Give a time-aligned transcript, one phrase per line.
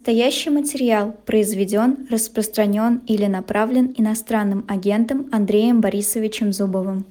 [0.00, 7.04] Настоящий материал произведен, распространен или направлен иностранным агентом Андреем Борисовичем Зубовым.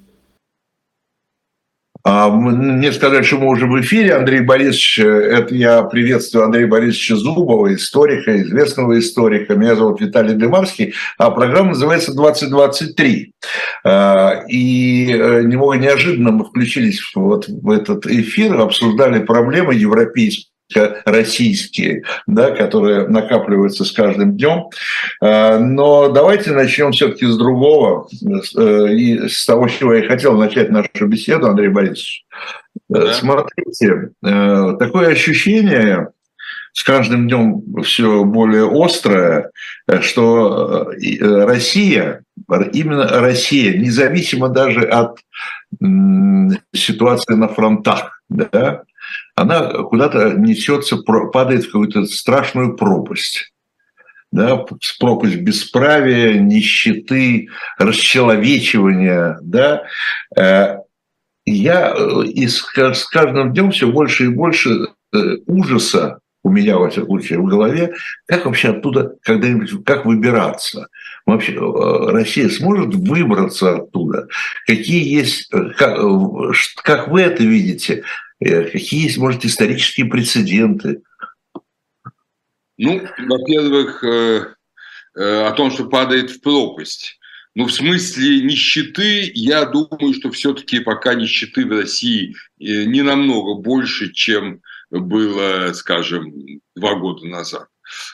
[2.04, 4.16] А, мне сказали, что мы уже в эфире.
[4.16, 9.54] Андрей Борисович, э, это я приветствую Андрея Борисовича Зубова, историка, известного историка.
[9.54, 13.26] Меня зовут Виталий Дымарский, а программа называется «2023».
[13.84, 20.49] А, и э, немного неожиданно мы включились вот в этот эфир, обсуждали проблемы европейские
[21.06, 24.70] российские, да, которые накапливаются с каждым днем.
[25.22, 30.38] А, но давайте начнем все-таки с другого, э, и с того, с чего я хотел
[30.38, 32.26] начать нашу беседу, Андрей Борисович.
[32.90, 33.14] Э, да.
[33.14, 36.10] Смотрите, э, такое ощущение,
[36.74, 39.50] с каждым днем все более острое,
[40.02, 42.22] что Россия,
[42.74, 45.18] именно Россия, независимо даже от
[46.72, 48.84] ситуации на фронтах, да,
[49.40, 53.54] она куда-то несется, падает в какую-то страшную пропасть.
[54.32, 54.66] Да,
[55.00, 59.40] пропасть бесправия, нищеты, расчеловечивания.
[59.42, 59.84] Да.
[60.38, 60.80] Э,
[61.46, 62.62] я э, и с
[63.12, 65.18] каждым днем все больше и больше э,
[65.48, 67.94] ужаса у меня, во всяком случае, в голове,
[68.28, 70.88] как вообще оттуда когда-нибудь, как выбираться?
[71.26, 71.54] Вообще,
[72.12, 74.28] Россия сможет выбраться оттуда?
[74.66, 76.00] Какие есть, как,
[76.84, 78.04] как вы это видите?
[78.40, 81.02] Э, какие есть, может, исторические прецеденты?
[82.78, 84.56] Ну, во-первых, э,
[85.16, 87.20] э, о том, что падает в пропасть.
[87.56, 94.14] Ну, в смысле нищеты, я думаю, что все-таки пока нищеты в России не намного больше,
[94.14, 96.32] чем было, скажем,
[96.76, 97.68] два года назад.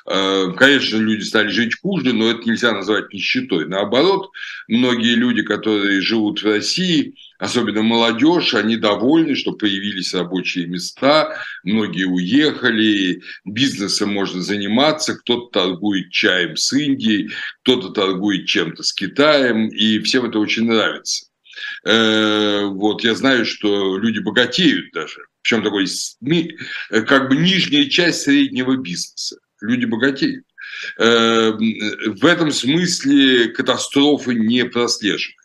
[0.05, 3.67] Конечно, люди стали жить хуже, но это нельзя назвать нищетой.
[3.67, 4.31] Наоборот,
[4.69, 12.05] многие люди, которые живут в России, особенно молодежь, они довольны, что появились рабочие места, многие
[12.05, 17.31] уехали, бизнесом можно заниматься, кто-то торгует чаем с Индией,
[17.63, 21.27] кто-то торгует чем-то с Китаем, и всем это очень нравится.
[21.85, 25.87] Э, вот я знаю, что люди богатеют даже, причем такой
[27.07, 29.37] как бы нижняя часть среднего бизнеса.
[29.61, 30.45] Люди богатеют.
[30.97, 35.44] Э, в этом смысле катастрофы не прослеживаются.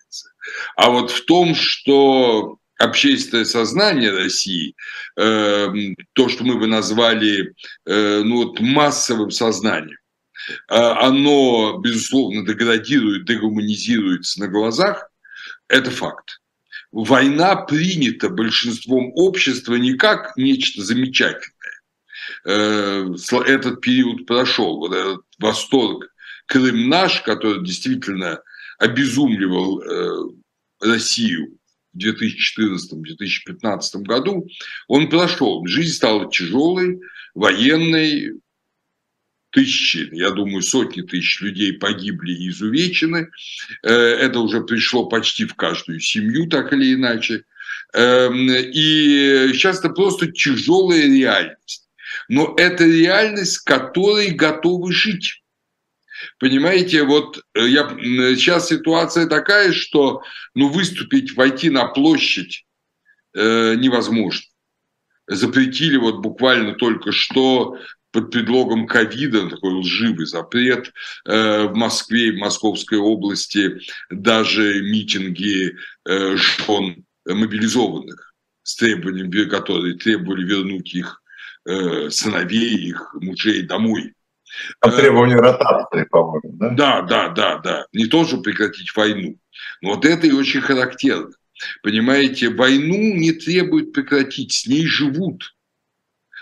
[0.77, 4.75] А вот в том, что общественное сознание России,
[5.17, 5.69] э,
[6.15, 7.55] то, что мы бы назвали
[7.87, 9.99] э, ну, вот массовым сознанием,
[10.69, 15.11] э, оно, безусловно, деградирует, дегуманизируется на глазах,
[15.69, 16.41] это факт.
[16.91, 21.53] Война принята большинством общества не как нечто замечательное.
[22.47, 23.15] Э,
[23.47, 26.07] этот период прошел, вот этот восторг
[26.47, 28.41] Крым наш, который действительно
[28.79, 30.40] обезумливал
[30.81, 31.59] Россию
[31.93, 34.49] в 2014-2015 году,
[34.89, 35.67] он прошел.
[35.67, 37.01] Жизнь стала тяжелой,
[37.35, 38.41] военной,
[39.51, 43.31] тысячи, я думаю, сотни тысяч людей погибли и изувечены.
[43.83, 47.45] Э, это уже пришло почти в каждую семью, так или иначе.
[47.93, 51.89] Эм, и сейчас это просто тяжелая реальность.
[52.29, 55.43] Но это реальность, которой готовы жить.
[56.39, 57.89] Понимаете, вот э, я,
[58.37, 60.23] сейчас ситуация такая, что
[60.55, 62.65] ну, выступить, войти на площадь
[63.35, 64.45] э, невозможно.
[65.27, 67.79] Запретили вот буквально только что
[68.13, 70.93] под предлогом ковида, такой лживый запрет
[71.27, 73.81] э, в Москве и в Московской области
[74.11, 75.77] даже митинги
[76.09, 81.23] э, жен мобилизованных с требованием, которые требовали вернуть их
[81.67, 84.15] э, сыновей, их мужей домой.
[84.81, 86.71] По требованию ротации, по-моему, да?
[86.71, 87.87] Да, да, да, да.
[87.93, 89.39] Не то, чтобы прекратить войну.
[89.83, 91.31] Но вот это и очень характерно.
[91.83, 95.55] Понимаете, войну не требуют прекратить, с ней живут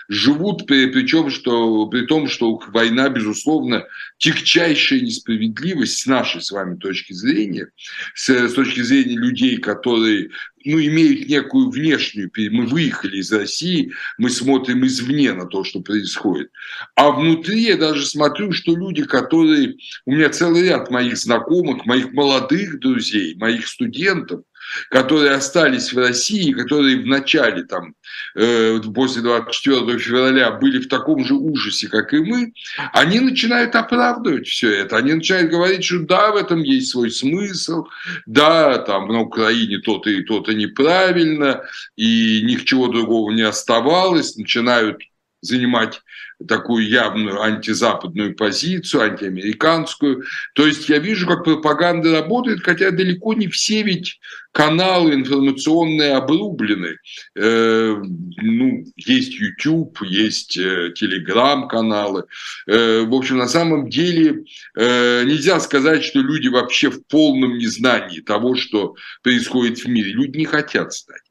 [0.09, 3.85] живут, при, причем, что, при том, что война, безусловно,
[4.17, 7.69] тягчайшая несправедливость с нашей с вами точки зрения,
[8.15, 10.31] с, с точки зрения людей, которые
[10.65, 16.51] ну, имеют некую внешнюю, мы выехали из России, мы смотрим извне на то, что происходит.
[16.95, 19.75] А внутри я даже смотрю, что люди, которые,
[20.05, 24.41] у меня целый ряд моих знакомых, моих молодых друзей, моих студентов,
[24.89, 27.95] которые остались в России, которые в начале, там,
[28.35, 32.53] э, после 24 февраля были в таком же ужасе, как и мы,
[32.93, 34.97] они начинают оправдывать все это.
[34.97, 37.85] Они начинают говорить, что да, в этом есть свой смысл,
[38.25, 41.61] да, там на Украине то-то и то-то неправильно,
[41.95, 44.97] и ни к чего другого не оставалось, начинают
[45.41, 46.01] занимать
[46.47, 50.23] такую явную антизападную позицию, антиамериканскую.
[50.55, 54.19] То есть я вижу, как пропаганда работает, хотя далеко не все ведь
[54.51, 56.97] каналы информационные обрублены.
[57.35, 57.95] Э,
[58.37, 62.23] ну, есть YouTube, есть э, телеграм-каналы.
[62.67, 64.43] Э, в общем, на самом деле
[64.77, 70.13] э, нельзя сказать, что люди вообще в полном незнании того, что происходит в мире.
[70.13, 71.21] Люди не хотят знать.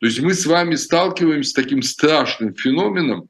[0.00, 3.28] То есть мы с вами сталкиваемся с таким страшным феноменом,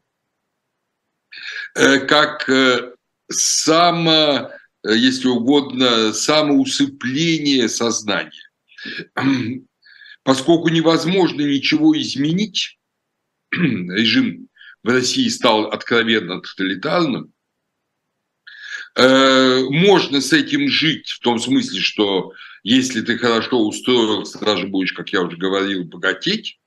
[1.75, 2.93] как э,
[3.31, 4.51] само,
[4.83, 8.51] э, если угодно, самоусыпление сознания.
[10.23, 12.79] Поскольку невозможно ничего изменить,
[13.53, 14.49] режим
[14.83, 17.33] в России стал откровенно тоталитарным,
[18.97, 22.33] можно с этим жить в том смысле, что
[22.63, 26.61] если ты хорошо устроился, даже будешь, как я уже говорил, богатеть,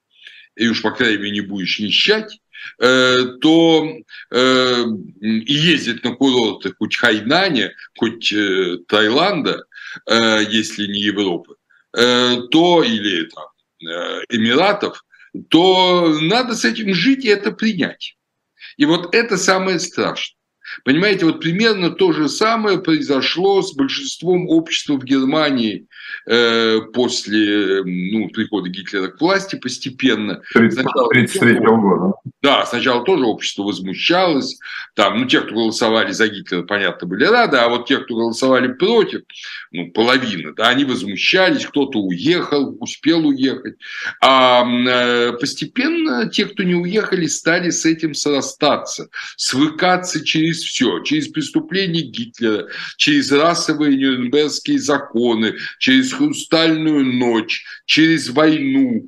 [0.57, 2.39] и уж, по крайней мере, не будешь нищать, э,
[2.77, 3.89] то
[4.31, 4.85] э,
[5.21, 9.63] и ездить на курорты хоть Хайнане, хоть э, Таиланда,
[10.49, 11.55] если не Европы,
[11.91, 13.45] то или там,
[14.29, 15.03] Эмиратов,
[15.49, 18.15] то надо с этим жить и это принять.
[18.77, 20.37] И вот это самое страшное.
[20.83, 25.87] Понимаете, вот примерно то же самое произошло с большинством общества в Германии
[26.25, 30.41] э, после ну, прихода Гитлера к власти постепенно.
[30.53, 32.13] 1933 года.
[32.43, 34.59] Да, сначала тоже общество возмущалось.
[34.93, 38.71] Там, ну, те, кто голосовали за Гитлера, понятно, были рады, а вот те, кто голосовали
[38.73, 39.23] против,
[39.71, 43.77] ну, половина, да, они возмущались, кто-то уехал, успел уехать.
[44.21, 51.29] А э, постепенно те, кто не уехали, стали с этим срастаться, свыкаться через все, через
[51.29, 52.67] преступления Гитлера,
[52.97, 59.07] через расовые нюрнбергские законы, через хрустальную ночь, через войну,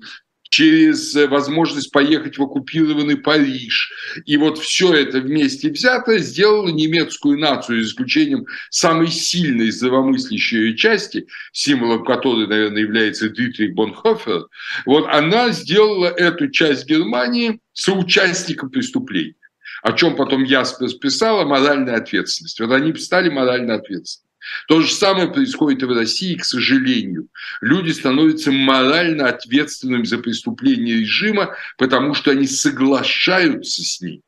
[0.50, 3.92] через э, возможность поехать в оккупированный Париж.
[4.26, 11.28] И вот все это вместе взято сделало немецкую нацию, за исключением самой сильной здравомыслящей части,
[11.54, 14.48] символом которой, наверное, является Дитрих Бонхофер,
[14.86, 19.36] вот она сделала эту часть Германии соучастником преступлений.
[19.82, 22.60] О чем потом Яспер писала, моральная ответственность.
[22.60, 24.29] Вот они стали морально ответственными.
[24.68, 27.28] То же самое происходит и в России, к сожалению.
[27.62, 34.22] Люди становятся морально ответственными за преступление режима, потому что они соглашаются с ним.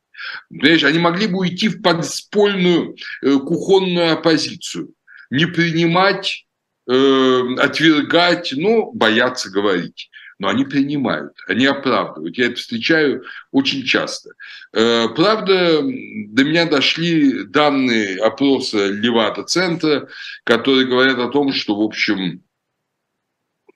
[0.48, 4.94] Понимаешь, они могли бы уйти в подспольную э, кухонную оппозицию,
[5.30, 6.46] не принимать,
[6.88, 10.10] э, отвергать, но бояться говорить
[10.42, 12.36] но они принимают, они оправдывают.
[12.36, 14.30] Я это встречаю очень часто.
[14.72, 20.08] Э, правда, до меня дошли данные опроса Левада-центра,
[20.42, 22.42] которые говорят о том, что, в общем,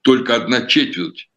[0.03, 1.31] только одна четверть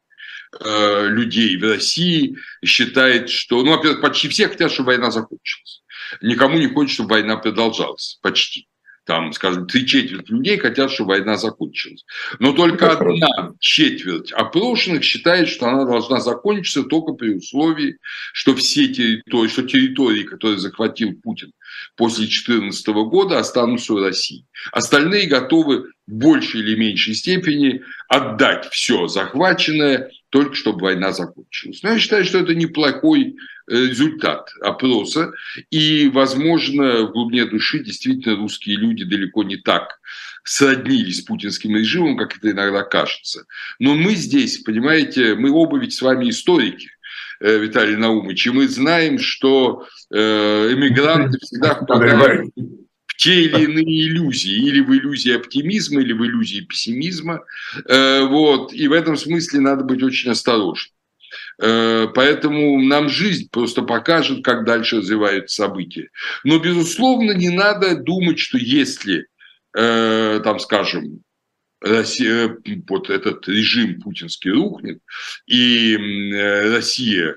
[0.65, 2.35] э, людей в России
[2.65, 5.83] считает, что, ну, во-первых, почти все хотят, чтобы война закончилась.
[6.23, 8.67] Никому не хочется, чтобы война продолжалась, почти
[9.09, 12.05] там, скажем, три четверти людей хотят, чтобы война закончилась.
[12.37, 17.97] Но только одна четверть опрошенных считает, что она должна закончиться только при условии,
[18.33, 21.53] что все территории, что территории, которые захватил Путин
[21.95, 24.45] после 2014 года, останутся в России.
[24.71, 31.81] Остальные готовы в большей или меньшей степени отдать все захваченное, только чтобы война закончилась.
[31.83, 33.35] Но я считаю, что это неплохой
[33.67, 35.31] результат опроса.
[35.69, 39.99] И, возможно, в глубине души действительно русские люди далеко не так
[40.43, 43.45] сроднились с путинским режимом, как это иногда кажется.
[43.77, 46.89] Но мы здесь, понимаете, мы оба ведь с вами историки,
[47.39, 50.17] э, Виталий Наумович, и мы знаем, что э,
[50.73, 52.51] эмигранты всегда впадают
[53.19, 57.43] те или иные иллюзии, или в иллюзии оптимизма, или в иллюзии пессимизма.
[57.85, 58.71] Э, вот.
[58.71, 60.93] И в этом смысле надо быть очень осторожным.
[61.61, 66.07] Э, поэтому нам жизнь просто покажет, как дальше развиваются события.
[66.45, 69.27] Но, безусловно, не надо думать, что если,
[69.77, 71.21] э, там, скажем,
[71.81, 72.57] Россия,
[72.87, 75.01] вот этот режим путинский рухнет,
[75.45, 75.97] и
[76.73, 77.35] Россия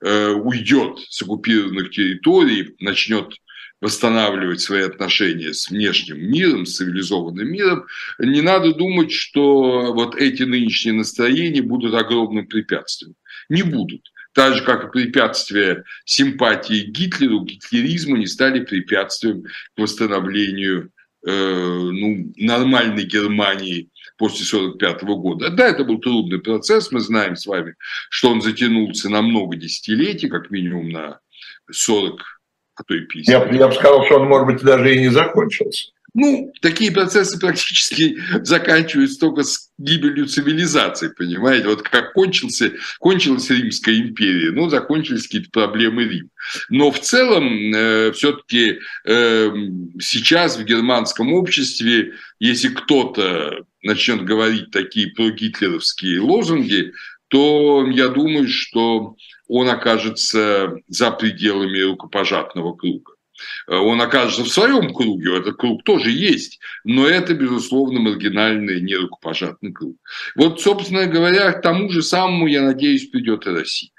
[0.00, 3.32] уйдет с оккупированных территорий, начнет
[3.80, 7.86] восстанавливать свои отношения с внешним миром, с цивилизованным миром,
[8.18, 13.14] не надо думать, что вот эти нынешние настроения будут огромным препятствием
[13.48, 14.12] не будут.
[14.32, 20.90] Так же, как и препятствия симпатии к Гитлеру, гитлеризму не стали препятствием к восстановлению
[21.26, 25.50] э, ну, нормальной Германии после 1945 года.
[25.50, 27.76] Да, это был трудный процесс, мы знаем с вами,
[28.10, 31.20] что он затянулся на много десятилетий, как минимум на
[31.70, 32.35] 40,
[32.76, 33.52] а то и 50.
[33.52, 35.90] Я, я бы сказал, что он, может быть, даже и не закончился.
[36.18, 41.68] Ну, такие процессы практически заканчиваются только с гибелью цивилизации, понимаете?
[41.68, 46.30] Вот как кончился, кончилась Римская империя, ну, закончились какие-то проблемы Рима.
[46.70, 49.50] Но в целом э, все-таки э,
[50.00, 56.94] сейчас в германском обществе, если кто-то начнет говорить такие прогитлеровские лозунги,
[57.28, 59.16] то я думаю, что
[59.48, 63.12] он окажется за пределами рукопожатного круга.
[63.68, 69.72] Э, он окажется в своем круге, этот круг тоже есть, но это, безусловно, маргинальный, нерукопожатный
[69.72, 69.96] круг.
[70.34, 73.90] Вот, собственно говоря, к тому же самому, я надеюсь, придет и Россия.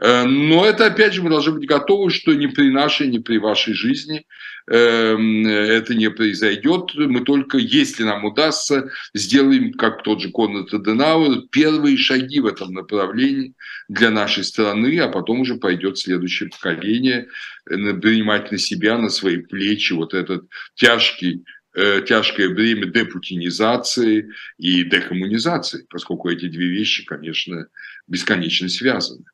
[0.00, 3.38] Э, но это, опять же, мы должны быть готовы, что ни при нашей, ни при
[3.38, 4.24] вашей жизни
[4.70, 6.90] эм, это не произойдет.
[6.94, 12.72] Мы только, если нам удастся, сделаем, как тот же Конрад Аденауэр, первые шаги в этом
[12.72, 13.54] направлении
[13.88, 17.28] для нашей страны, а потом уже пойдет следующее поколение
[17.68, 20.44] э, принимать на себя, на свои плечи вот этот
[20.74, 21.44] тяжкий
[21.74, 27.68] э, тяжкое бремя депутинизации и декоммунизации, поскольку эти две вещи, конечно,
[28.06, 29.24] бесконечно связаны.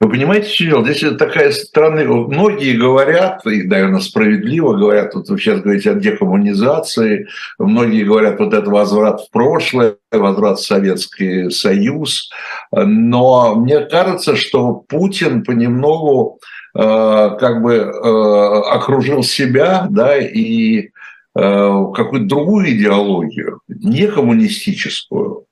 [0.00, 0.84] Вы понимаете, что дело?
[0.84, 2.06] Здесь такая странная...
[2.06, 7.26] Многие говорят, и, наверное, справедливо говорят, вот вы сейчас говорите о декоммунизации,
[7.58, 12.30] многие говорят, вот это возврат в прошлое, возврат в Советский Союз,
[12.70, 16.38] но мне кажется, что Путин понемногу
[16.76, 17.90] э, как бы э,
[18.70, 20.90] окружил себя, да, и э,
[21.34, 25.47] какую-то другую идеологию, не коммунистическую,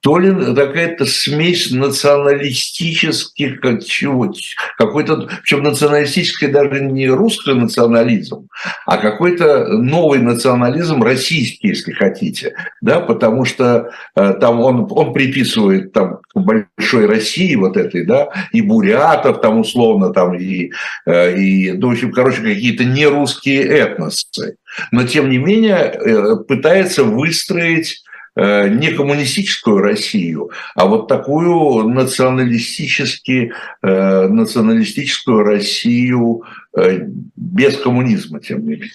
[0.00, 4.32] то ли какая-то смесь националистических чего
[4.76, 8.48] какой-то, причем националистический даже не русский национализм,
[8.86, 15.92] а какой-то новый национализм российский, если хотите, да, потому что э, там он, он приписывает
[15.92, 20.70] там большой России вот этой, да, и бурятов там условно там, и,
[21.06, 24.56] э, и ну, в общем, короче, какие-то нерусские этносы.
[24.92, 28.02] Но, тем не менее, э, пытается выстроить
[28.38, 33.52] не коммунистическую Россию, а вот такую националистически,
[33.82, 36.44] э, националистическую Россию
[36.76, 37.00] э,
[37.34, 38.90] без коммунизма, тем не менее.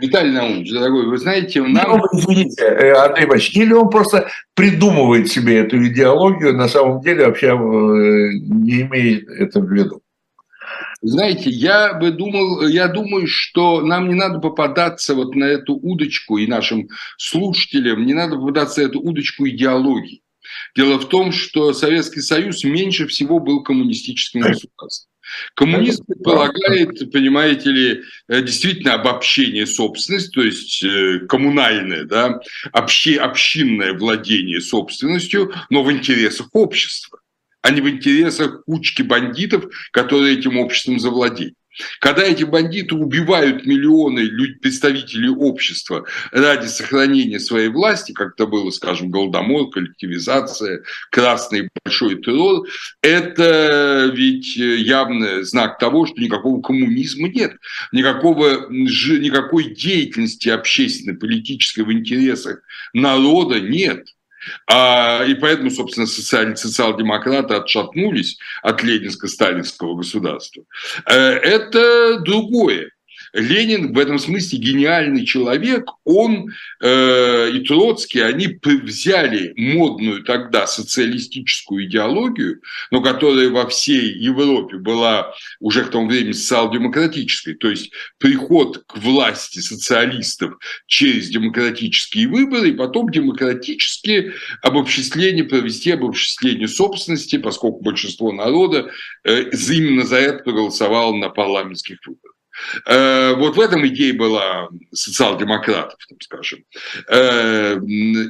[0.00, 2.00] Виталий Наумович, дорогой, вы знаете, нам...
[2.12, 8.82] извините, Андрей Иванович, или он просто придумывает себе эту идеологию, на самом деле вообще не
[8.82, 10.02] имеет это в виду?
[11.00, 16.38] Знаете, я бы думал, я думаю, что нам не надо попадаться вот на эту удочку,
[16.38, 20.22] и нашим слушателям не надо попадаться на эту удочку идеологии.
[20.74, 25.08] Дело в том, что Советский Союз меньше всего был коммунистическим государством.
[25.54, 32.40] Коммунизм предполагает, понимаете ли, э, действительно обобщение собственности, то есть э, коммунальное, да,
[32.72, 37.20] обще, общинное владение собственностью, но в интересах общества
[37.62, 41.54] а не в интересах кучки бандитов, которые этим обществом завладели.
[42.00, 44.28] Когда эти бандиты убивают миллионы
[44.60, 52.66] представителей общества ради сохранения своей власти, как это было, скажем, Голодомор, коллективизация, красный большой террор,
[53.02, 57.56] это ведь явный знак того, что никакого коммунизма нет,
[57.92, 62.60] никакого, никакой деятельности общественной, политической в интересах
[62.92, 64.06] народа нет.
[64.66, 70.64] А, и поэтому, собственно, социаль, социал-демократы отшатнулись от ленинско-сталинского государства.
[71.06, 72.90] Э, это другое.
[73.38, 76.50] Ленин в этом смысле гениальный человек, он
[76.82, 85.34] э, и Троцкий, они взяли модную тогда социалистическую идеологию, но которая во всей Европе была
[85.60, 90.54] уже к тому времени социал-демократической, то есть приход к власти социалистов
[90.86, 98.90] через демократические выборы, и потом демократические обобществления, провести обобществление собственности, поскольку большинство народа
[99.24, 102.37] э, именно за это проголосовало на парламентских выборах.
[102.86, 106.64] Э, вот в этом идея была социал-демократов, скажем.
[107.08, 107.78] Э,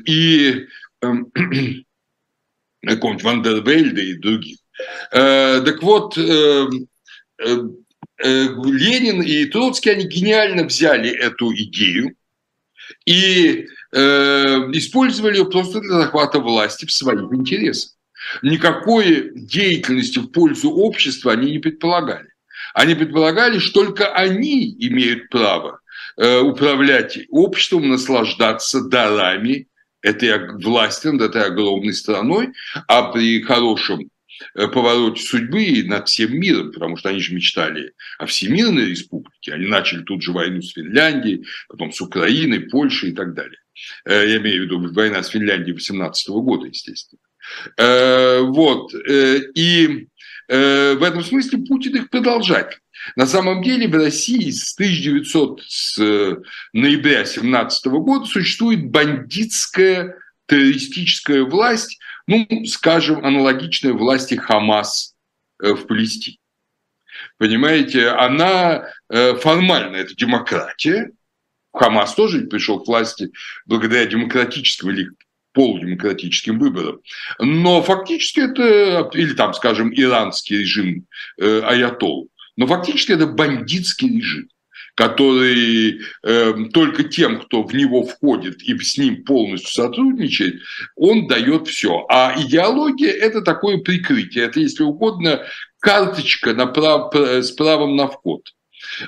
[0.07, 0.67] и
[1.03, 1.33] эм,
[2.83, 4.59] какого-нибудь Вандервельда и других.
[5.13, 6.17] Э, так вот,
[8.21, 12.17] Ленин и Троцкий, они гениально взяли эту идею
[13.07, 17.93] и использовали ее просто для захвата власти в своих интересах.
[18.43, 22.29] Никакой деятельности в пользу общества они не предполагали.
[22.75, 25.81] Они предполагали, что только они имеют право
[26.17, 29.69] э, управлять обществом, наслаждаться дарами
[30.03, 32.51] этой власти над этой огромной страной,
[32.87, 34.11] а при хорошем
[34.55, 39.53] э, повороте судьбы над всем миром, потому что они же мечтали о всемирной республике.
[39.53, 43.59] Они начали тут же войну с Финляндией, потом с Украиной, Польшей и так далее.
[44.05, 47.21] Э, я имею в виду война с Финляндией 18 года, естественно.
[47.79, 48.93] Вот.
[49.55, 50.09] И
[50.49, 52.79] в этом смысле Путин их продолжатель.
[53.17, 56.37] На самом деле в России с 1900 с э,
[56.73, 65.15] ноября 2017 года существует бандитская террористическая власть, ну, скажем, аналогичная власти Хамас
[65.63, 66.39] э, в Палестине.
[67.39, 71.11] Понимаете, она э, формально это демократия.
[71.73, 73.31] Хамас тоже пришел к власти
[73.67, 75.11] благодаря демократическим или
[75.53, 77.01] полудемократическим выборам.
[77.39, 81.07] Но фактически это, или там, скажем, иранский режим
[81.41, 84.49] э, Аятол, но фактически это бандитский режим
[84.99, 90.61] который э, только тем, кто в него входит и с ним полностью сотрудничает,
[90.97, 92.05] он дает все.
[92.11, 95.45] А идеология– это такое прикрытие, это, если угодно,
[95.79, 98.43] карточка на прав, с правом на вход.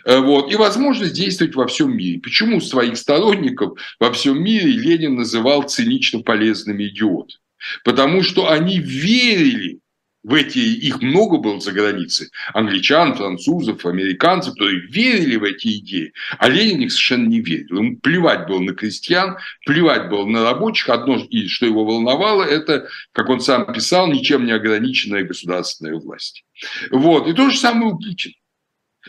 [0.04, 0.52] Э, вот.
[0.52, 2.20] И возможность действовать во всем мире.
[2.20, 7.40] Почему своих сторонников во всем мире Ленин называл цинично полезными идиотами?
[7.84, 9.80] Потому что они верили
[10.22, 16.12] в эти, их много было за границей, англичан, французов, американцев, которые верили в эти идеи,
[16.38, 17.78] а Ленин их совершенно не верил.
[17.78, 20.90] Ему плевать было на крестьян, плевать было на рабочих.
[20.90, 26.44] Одно, и что его волновало, это, как он сам писал, ничем не ограниченная государственная власть.
[26.90, 27.26] Вот.
[27.26, 28.34] И то же самое у Путина.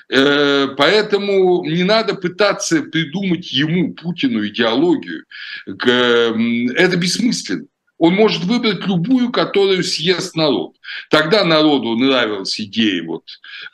[0.10, 5.26] Э, поэтому не надо пытаться придумать ему, Путину, идеологию.
[5.66, 7.66] Это бессмысленно.
[7.98, 10.76] Он может выбрать любую, которую съест народ.
[11.12, 13.26] Тогда народу нравилась идея вот,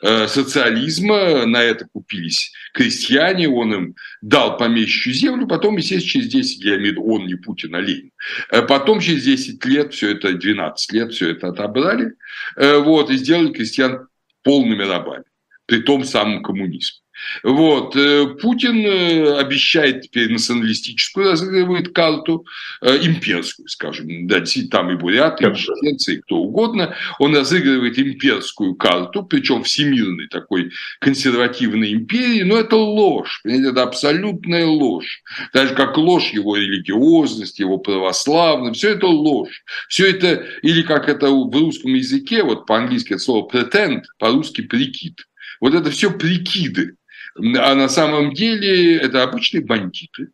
[0.02, 6.64] э, социализма, на это купились крестьяне, он им дал помещичью землю, потом, естественно, через 10
[6.64, 8.12] лет, я имею в виду, он не Путин, а Ленин,
[8.50, 12.12] э, потом через 10 лет, все это, 12 лет, все это отобрали,
[12.56, 14.08] э, вот, и сделали крестьян
[14.42, 15.24] полными рабами,
[15.68, 16.98] при том самом коммунизме.
[17.42, 17.96] Вот.
[17.96, 22.46] Э, Путин э, обещает теперь националистическую, разыгрывает карту,
[22.80, 26.94] э, имперскую, скажем, да, там и буряты, и чеченцы, и кто угодно.
[27.18, 30.70] Он разыгрывает имперскую карту, причем всемирной такой
[31.00, 35.22] консервативной империи, но это ложь, понимаете, это абсолютная ложь.
[35.52, 39.62] Так же, как ложь его религиозность, его православность, все это ложь.
[39.88, 45.28] Все это, или как это в русском языке, вот по-английски это слово pretend, по-русски прикид.
[45.60, 46.96] Вот это все прикиды.
[47.36, 50.28] А на самом деле это обычные бандиты,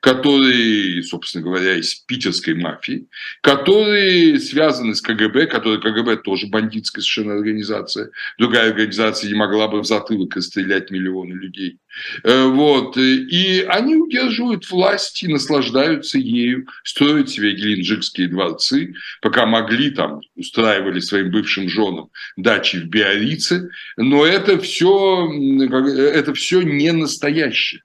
[0.00, 3.06] которые, собственно говоря, из питерской мафии,
[3.42, 8.10] которые связаны с КГБ, которые КГБ тоже бандитская совершенно организация.
[8.38, 11.78] Другая организация не могла бы в затылок расстрелять миллионы людей.
[12.24, 12.96] Э, вот.
[12.96, 21.00] И они удерживают власть и наслаждаются ею, строят себе геленджикские дворцы, пока могли, там, устраивали
[21.00, 23.70] своим бывшим женам дачи в Биорице.
[23.96, 25.30] Но это все,
[25.70, 27.82] это все не настоящее.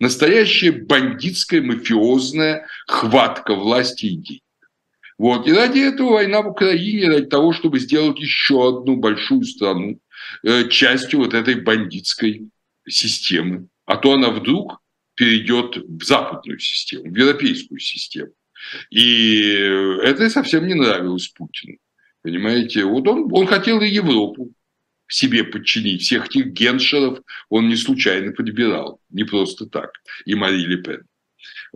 [0.00, 4.42] Настоящая бандитская, мафиозная хватка власти и.
[5.18, 5.46] Вот.
[5.46, 9.98] И ради этого война в Украине, ради того, чтобы сделать еще одну большую страну
[10.42, 12.48] э, частью вот этой бандитской
[12.88, 13.68] системы.
[13.86, 14.80] А то она вдруг
[15.14, 18.32] перейдет в западную систему, в европейскую систему.
[18.90, 19.42] И
[20.02, 21.76] это совсем не нравилось Путину.
[22.22, 24.50] Понимаете, вот он, он хотел и Европу
[25.08, 26.02] себе подчинить.
[26.02, 29.90] Всех этих геншеров он не случайно подбирал, не просто так,
[30.24, 31.06] и Мари Ле Пен.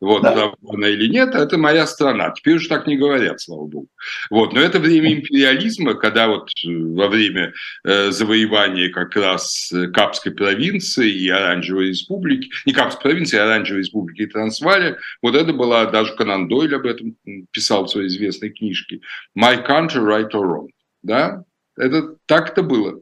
[0.00, 0.52] Вот, да.
[0.68, 2.30] она или нет, это моя страна.
[2.32, 3.88] Теперь уже так не говорят, слава богу.
[4.28, 9.86] Вот, но это время империализма, когда вот э, во время э, завоевания как раз э,
[9.86, 15.54] Капской провинции и Оранжевой республики, не Капской провинции, а Оранжевой республики и Трансваля, вот это
[15.54, 17.16] была, даже Конан Дойль об этом
[17.50, 19.00] писал в своей известной книжке,
[19.34, 20.68] «My country, right or wrong».
[21.02, 21.44] Да,
[21.76, 23.00] это так это было.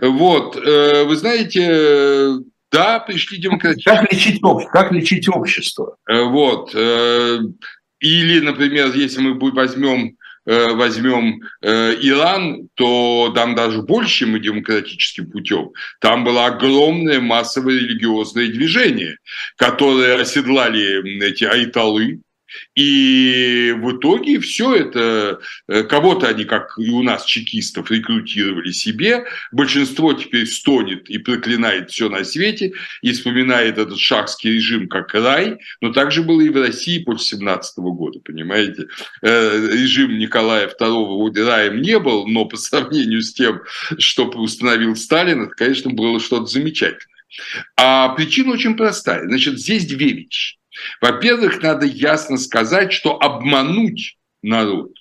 [0.00, 3.96] Вот, э, вы знаете, да, пришли демократические...
[3.96, 4.40] Как лечить,
[4.72, 5.96] как лечить общество?
[6.08, 6.74] Э, вот.
[6.74, 7.40] Э,
[8.00, 15.70] или, например, если мы возьмем возьмем Иран, то там даже больше, и демократическим путем.
[16.00, 19.18] Там было огромное массовое религиозное движение,
[19.54, 22.22] которое оседлали эти айталы,
[22.74, 29.24] и в итоге все это, э, кого-то они, как и у нас, чекистов, рекрутировали себе.
[29.52, 35.58] Большинство теперь стонет и проклинает все на свете, и вспоминает этот шахский режим как рай.
[35.80, 38.88] Но так же было и в России после 17 года, понимаете.
[39.22, 43.60] Э, режим Николая II раем не был, но по сравнению с тем,
[43.98, 47.12] что установил Сталин, это, конечно, было что-то замечательное.
[47.76, 49.26] А причина очень простая.
[49.26, 50.56] Значит, здесь две вещи.
[51.00, 54.92] Во-первых, надо ясно сказать, что обмануть народ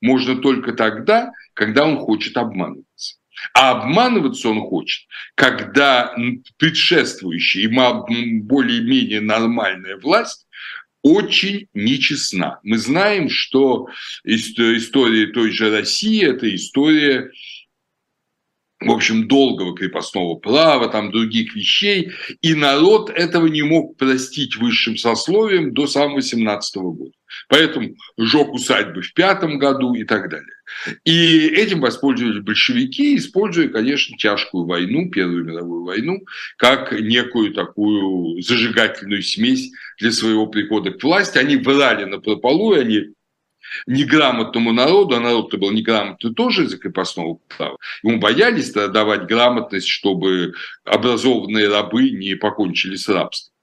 [0.00, 3.16] можно только тогда, когда он хочет обманываться.
[3.54, 6.14] А обманываться он хочет, когда
[6.58, 10.46] предшествующая и более-менее нормальная власть
[11.02, 12.60] очень нечестна.
[12.62, 13.88] Мы знаем, что
[14.24, 17.30] история той же России– это история
[18.80, 24.96] в общем, долгого крепостного права, там других вещей, и народ этого не мог простить высшим
[24.96, 27.12] сословием до самого 17 года.
[27.48, 30.54] Поэтому сжег усадьбы в пятом году и так далее.
[31.04, 36.24] И этим воспользовались большевики, используя, конечно, тяжкую войну, Первую мировую войну,
[36.56, 41.38] как некую такую зажигательную смесь для своего прихода к власти.
[41.38, 43.08] Они врали на прополу, они
[43.86, 50.54] неграмотному народу, а народ-то был неграмотный тоже из-за крепостного права, ему боялись давать грамотность, чтобы
[50.84, 53.54] образованные рабы не покончили с рабством.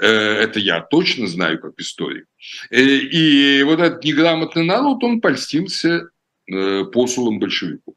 [0.00, 2.26] Э, это я точно знаю как историк.
[2.70, 6.08] Э, и вот этот неграмотный народ, он польстился
[6.50, 7.94] э, посулом большевиков.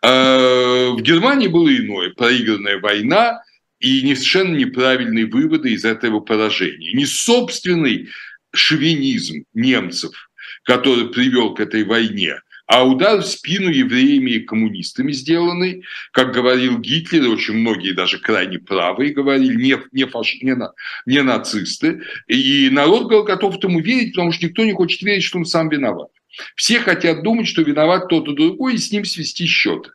[0.00, 2.10] В Германии было иное.
[2.10, 3.42] Проигранная война
[3.80, 6.92] и совершенно неправильные выводы из этого поражения.
[6.92, 8.08] Не собственный
[8.52, 10.12] шовинизм немцев–
[10.68, 16.78] который привел к этой войне, а удар в спину евреями и коммунистами сделанный, как говорил
[16.78, 20.72] Гитлер, очень многие даже крайне правые говорили, не, не, фаш, не, на,
[21.06, 25.38] не нацисты, и народ был готов этому верить, потому что никто не хочет верить, что
[25.38, 26.10] он сам виноват.
[26.54, 29.92] Все хотят думать, что виноват кто-то другой, и с ним свести счеты.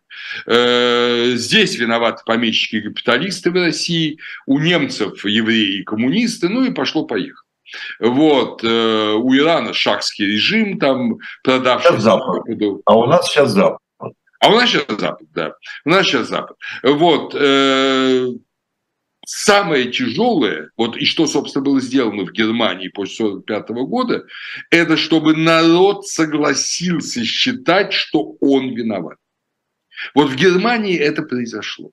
[0.48, 6.74] Э, здесь виноваты помещики и капиталисты в России, у немцев евреи и коммунисты, ну и
[6.74, 7.43] пошло-поехало.
[8.00, 12.00] Вот, э, у Ирана шахский режим, там продавший...
[12.00, 12.44] Запад.
[12.86, 13.80] А у нас сейчас Запад.
[14.40, 15.54] А у нас сейчас Запад, да.
[15.86, 16.58] У нас сейчас Запад.
[16.84, 18.28] Вот, э,
[19.26, 24.26] самое тяжелое, вот и что, собственно, было сделано в Германии после 1945 года,
[24.70, 29.18] это чтобы народ согласился считать, что он виноват.
[30.14, 31.92] Вот в Германии это произошло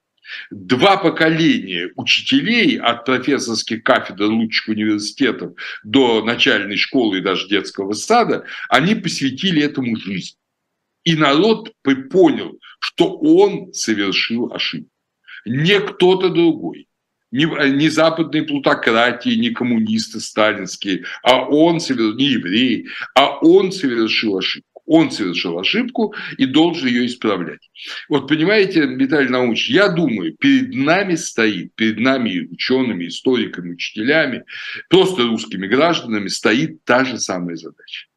[0.51, 5.53] два поколения учителей от профессорских кафедр лучших университетов
[5.85, 10.37] до начальной школы и даже детского сада, они посвятили этому жизнь.
[11.05, 11.73] И народ
[12.11, 14.91] понял, что он совершил ошибку.
[15.47, 16.87] Не кто-то другой.
[17.33, 24.37] Не, не западные плутократии, не коммунисты сталинские, а он совершил, не евреи, а он совершил
[24.37, 24.70] ошибку.
[24.93, 27.61] Он совершил ошибку и должен ее исправлять.
[28.09, 34.43] Вот понимаете, Виталий Наумович, я думаю, перед нами стоит, перед нами учеными, историками, учителями,
[34.89, 38.09] просто русскими гражданами стоит та же самая задача.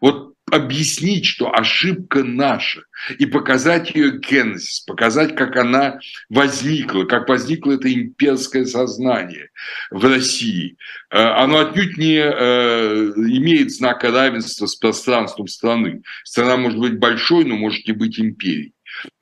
[0.00, 2.82] Вот объяснить, что ошибка наша,
[3.18, 9.48] и показать ее генезис, показать, как она возникла, как возникло это имперское сознание
[9.90, 10.76] в России.
[11.10, 16.02] Э, оно отнюдь не э, имеет знака равенства с пространством страны.
[16.22, 18.74] Страна может быть большой, но может не быть империей.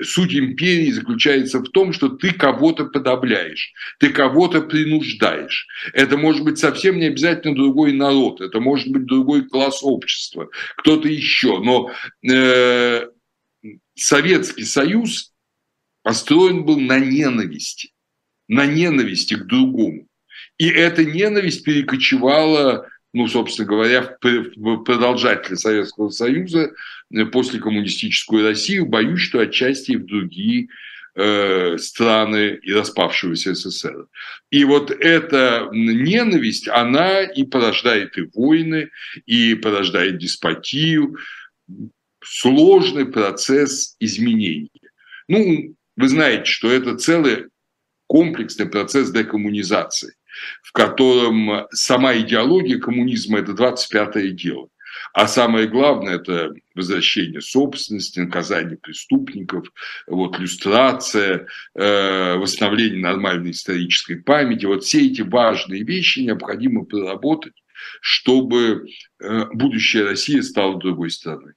[0.03, 5.67] Суть империи заключается в том, что ты кого-то подавляешь, ты кого-то принуждаешь.
[5.93, 11.09] Это может быть совсем не обязательно другой народ, это может быть другой класс общества, кто-то
[11.09, 11.61] еще.
[11.61, 11.91] Но
[12.31, 13.07] э,
[13.95, 15.33] Советский Союз
[16.03, 17.93] построен был на ненависти,
[18.49, 20.07] на ненависти к другому.
[20.59, 26.73] И эта ненависть перекочевала ну, собственно говоря, в продолжатели Советского Союза
[27.13, 30.69] э, после коммунистическую Россию, боюсь, что отчасти и в другие
[31.17, 34.07] э, страны и распавшегося СССР.
[34.51, 38.91] И вот эта ненависть, она и порождает и войны,
[39.27, 41.17] и порождает деспотию,
[42.23, 44.71] сложный процесс изменений.
[45.27, 47.47] Ну, вы знаете, что это целый
[48.07, 50.15] комплексный процесс декоммунизации,
[50.63, 54.69] в котором сама идеология коммунизма– это 25-е дело.
[55.13, 59.67] А самое главное– это возвращение собственности, наказание преступников,
[60.07, 64.67] вот, люстрация, э, восстановление нормальной исторической памяти.
[64.67, 67.55] Вот все эти важные вещи необходимо проработать,
[68.01, 68.87] чтобы
[69.21, 71.55] э, будущее России стало другой страной.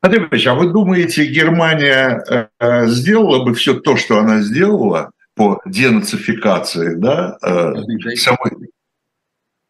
[0.00, 5.12] Андрей Ильич, а вы думаете, Германия э, э, сделала бы все то, что она сделала
[5.38, 8.50] по денацификации, да, э, самой,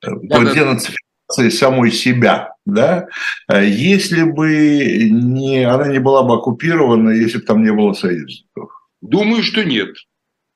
[0.03, 0.55] да, по да.
[0.55, 3.07] денацификации самой себя, да,
[3.53, 8.71] если бы не, она не была бы оккупирована, если бы там не было союзников?
[9.03, 9.95] Думаю, что нет.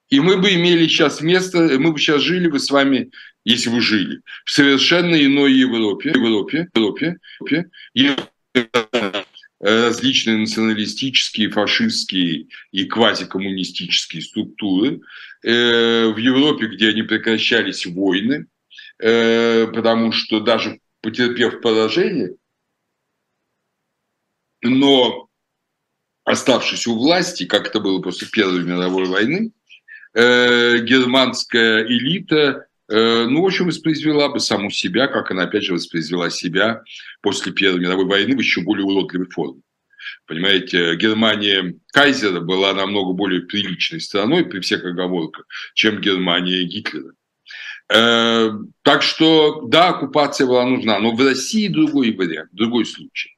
[0.08, 3.10] И мы бы имели сейчас место, мы бы сейчас жили бы с вами,
[3.44, 7.16] если вы жили, в совершенно иной Европе, Европе, Европе,
[7.94, 9.21] Европе
[9.62, 15.00] различные националистические, фашистские и квазикоммунистические структуры.
[15.44, 18.46] Э, в Европе, где они прекращались войны,
[18.98, 22.34] э, потому что даже потерпев поражение,
[24.62, 25.28] но
[26.24, 29.52] оставшись у власти, как это было после Первой мировой войны,
[30.14, 36.30] э, германская элита ну, в общем, воспроизвела бы саму себя, как она, опять же, воспроизвела
[36.30, 36.82] себя
[37.20, 39.62] после Первой мировой войны в еще более уродливой форме.
[40.26, 47.12] Понимаете, Германия Кайзера была намного более приличной страной при всех оговорках, чем Германия Гитлера.
[47.94, 48.50] Э,
[48.82, 53.36] так что, да, оккупация была нужна, но в России другой вариант, другой случай.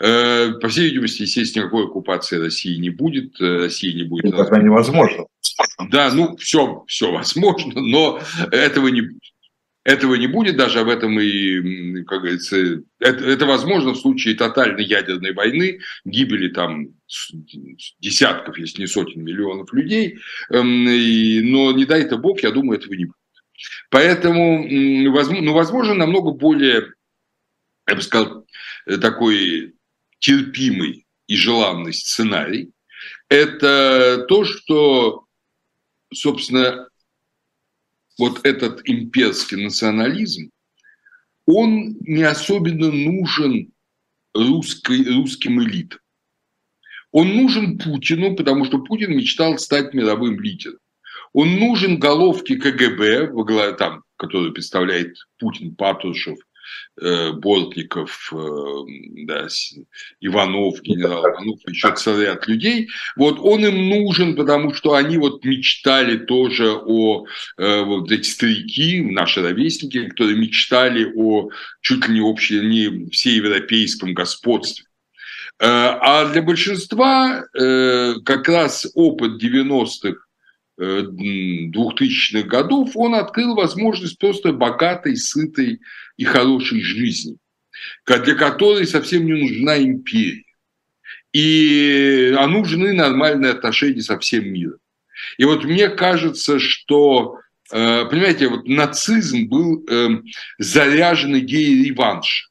[0.00, 4.34] Э, по всей видимости, естественно, никакой оккупации России не будет, России не будет.
[4.34, 5.26] Это невозможно.
[5.90, 9.22] Да, ну, все, все возможно, но этого не будет.
[9.84, 14.84] Этого не будет, даже об этом и, как говорится, это, это возможно в случае тотальной
[14.84, 16.90] ядерной войны, гибели там
[17.98, 20.18] десятков, если не сотен миллионов людей,
[20.50, 23.16] эм, но не дай это Бог, я думаю, этого не будет.
[23.90, 26.94] Поэтому, ну, возможно, намного более,
[27.88, 28.46] я бы сказал,
[29.00, 29.74] такой
[30.18, 32.70] терпимый и желанный сценарий,
[33.28, 35.26] это то, что
[36.14, 36.88] собственно,
[38.18, 40.50] вот этот имперский национализм,
[41.46, 43.72] он не особенно нужен
[44.34, 45.98] русской, русским элитам.
[47.10, 50.78] Он нужен Путину, потому что Путин мечтал стать мировым лидером.
[51.32, 53.32] Он нужен головке КГБ,
[53.78, 56.38] там, которую представляет Путин, Патрушев–
[57.00, 58.36] Э, Бортников, э,
[59.24, 59.48] да,
[60.20, 62.90] Иванов, генерал Иванов, еще целый ряд людей.
[63.16, 67.24] Вот он им нужен, потому что они вот мечтали тоже о,
[67.56, 71.48] э, вот эти старики, наши ровесники, которые мечтали о
[71.80, 74.84] чуть ли не общем, не всеевропейском господстве.
[75.58, 80.18] А для большинства как раз опыт 90-х
[80.80, 85.80] 2000-х годов, он открыл возможность просто богатой, сытой
[86.16, 87.36] и хорошей жизни,
[88.06, 90.44] для которой совсем не нужна империя.
[91.32, 94.78] И а нужны нормальные отношения со всем миром.
[95.38, 97.38] И вот мне кажется, что,
[97.70, 100.24] э, понимаете, вот нацизм был эм,
[100.58, 102.48] заряжен идеей реванша.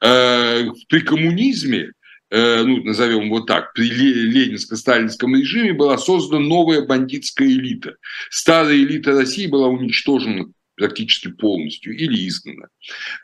[0.00, 1.95] Э, при коммунизме Э,
[2.30, 7.96] ну, назовем вот так, при ленинско-сталинском режиме была создана новая бандитская элита.
[8.30, 12.68] Старая элита России была уничтожена практически полностью или изгнана.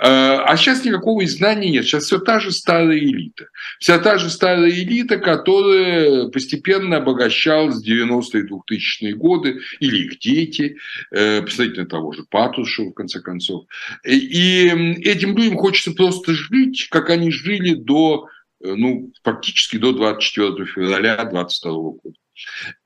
[0.00, 1.84] Э, а сейчас никакого изгнания нет.
[1.84, 3.46] Сейчас все та же старая элита.
[3.78, 10.76] Вся та же старая элита, которая постепенно обогащалась в 90-е 2000-е годы, или их дети,
[11.10, 13.66] э, представители того же Патрушева, в конце концов.
[14.04, 14.66] И
[15.04, 21.16] этим людям хочется просто жить, как они жили до Э, ну, фактически до 24 февраля
[21.16, 22.16] 2022 года.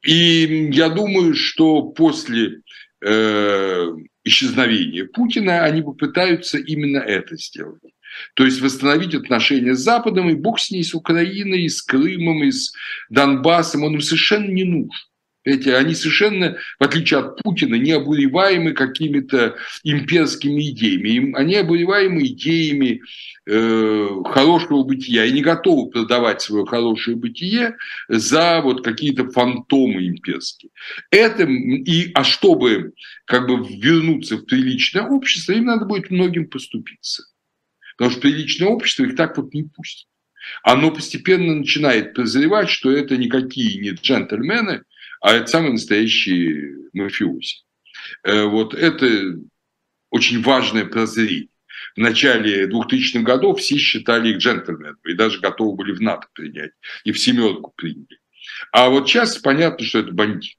[0.02, 2.62] И я думаю, что после
[3.04, 3.86] э,
[4.24, 7.82] исчезновения Путина они попытаются именно это сделать.
[8.34, 12.42] То есть восстановить отношения с Западом, и бог с ней, с Украиной, и с Крымом,
[12.44, 12.72] и с
[13.10, 14.90] Донбассом, он им совершенно не нужен.
[15.46, 21.32] Эти, они совершенно, в отличие от Путина, не обуреваемы какими-то имперскими идеями.
[21.37, 23.00] Они обуреваемы идеями
[23.48, 27.76] э, хорошего бытия и не готовы продавать свое хорошее бытие
[28.09, 30.72] за вот какие-то фантомы имперские.
[31.12, 37.22] Это, и, а чтобы как бы вернуться в приличное общество, им надо будет многим поступиться.
[37.96, 40.09] Потому что приличное общество их так вот не пустит.
[40.64, 44.82] оно постепенно начинает подозревать, что это никакие не джентльмены,
[45.20, 47.64] а это самые настоящие мафиози.
[48.22, 49.38] Э, вот это
[50.11, 51.48] очень важное прозрение.
[51.94, 56.72] В начале 2000-х годов все считали их джентльменами и даже готовы были в НАТО принять,
[57.05, 58.18] и в семерку приняли.
[58.72, 60.57] А вот сейчас понятно, что это бандит.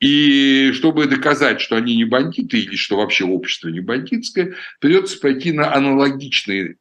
[0.00, 5.52] И чтобы доказать, что они не бандиты или что вообще общество не бандитское, придется пойти
[5.52, 6.76] на аналогичные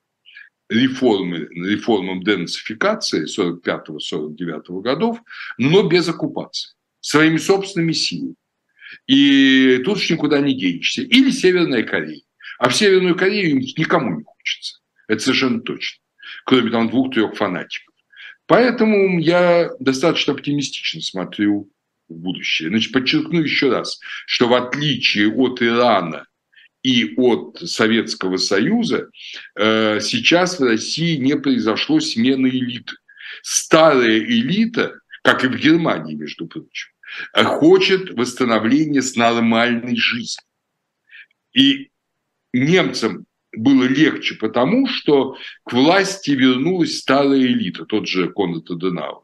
[0.69, 5.19] реформы, реформам денацификации 45-49 годов,
[5.57, 6.73] но без оккупации,
[7.07, 8.35] своими собственными силами.
[9.05, 11.03] И тут уж никуда не денешься.
[11.03, 12.21] Или Северная Корея.
[12.59, 14.79] А в Северную Корею никому не хочется.
[15.07, 16.01] Это совершенно точно.
[16.45, 17.93] Кроме там двух-трех фанатиков.
[18.45, 21.71] Поэтому я достаточно оптимистично смотрю
[22.09, 22.69] в будущее.
[22.69, 26.25] Значит, подчеркну еще раз, что в отличие от Ирана
[26.83, 29.09] и от Советского Союза,
[29.55, 32.95] э, сейчас в России не произошло смены элиты.
[33.43, 34.93] Старая элита,
[35.23, 36.89] как и в Германии, между прочим,
[37.33, 40.43] хочет восстановления с нормальной жизнью.
[41.53, 41.89] И
[42.53, 49.23] немцам было легче потому, что к власти вернулась старая элита, тот же Конрад Аденауэр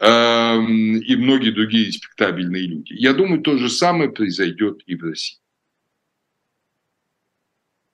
[0.00, 2.92] эм, и многие другие респектабельные люди.
[2.92, 5.38] Я думаю, то же самое произойдет и в России.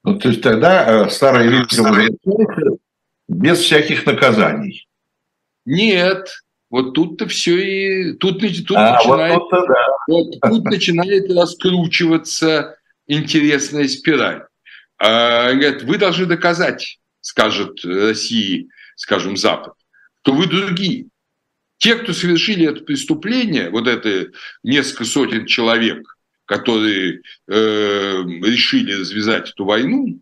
[0.04, 2.78] Ну, то есть тогда э, старая элита
[3.28, 4.88] без всяких наказаний.
[5.64, 6.28] Нет,
[6.70, 9.86] вот тут-то все и тут, тут а, начинает, вот, да.
[10.06, 12.76] вот тут начинает раскручиваться
[13.06, 14.44] интересная спираль.
[14.98, 19.74] А, говорят, вы должны доказать, скажет России, скажем, Запад,
[20.22, 21.06] что вы другие.
[21.78, 29.64] Те, кто совершили это преступление, вот это несколько сотен человек, которые э, решили развязать эту
[29.64, 30.18] войну,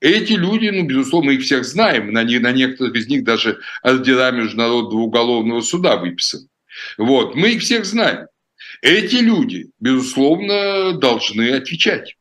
[0.00, 5.02] эти люди, ну, безусловно, их всех знаем, на, на некоторых из них даже ордера Международного
[5.02, 6.48] уголовного суда выписаны.
[6.96, 8.26] Вот, мы их всех знаем.
[8.80, 12.16] Эти люди, безусловно, должны отвечать.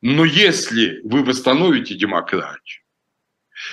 [0.00, 2.82] Но если вы восстановите демократию,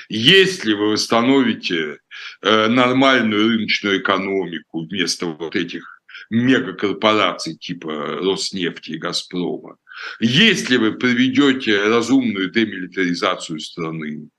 [0.10, 2.00] если вы восстановите
[2.42, 9.78] э, нормальную рыночную экономику вместо вот этих мегакорпораций типа Роснефти и Газпрома,
[10.20, 14.30] если вы проведете разумную демилитаризацию страны,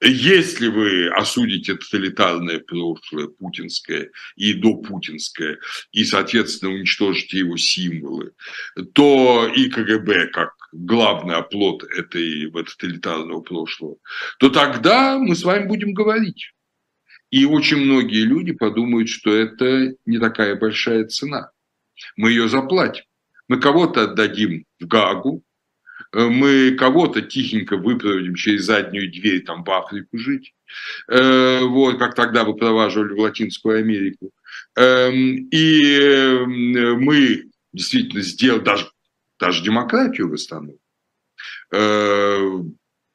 [0.00, 5.58] если вы осудите тоталитарное прошлое, путинское и допутинское,
[5.92, 8.32] и, соответственно, уничтожите его символы,
[8.92, 13.96] то и КГБ как главный оплот этой тоталитарного прошлого,
[14.38, 16.52] то тогда мы с вами будем говорить.
[17.30, 21.50] И очень многие люди подумают, что это не такая большая цена.
[22.16, 23.04] Мы ее заплатим.
[23.48, 25.44] Мы кого-то отдадим в Гагу,
[26.14, 30.54] Э, мы кого-то тихенько выпроводим через заднюю дверь там в Африку жить,
[31.08, 34.30] э, вот, как тогда выпроваживали в Латинскую Америку.
[34.76, 38.88] Эм, и эм, мы действительно сделаем даже,
[39.38, 40.78] даже демократию восстановим.
[41.72, 42.38] Э,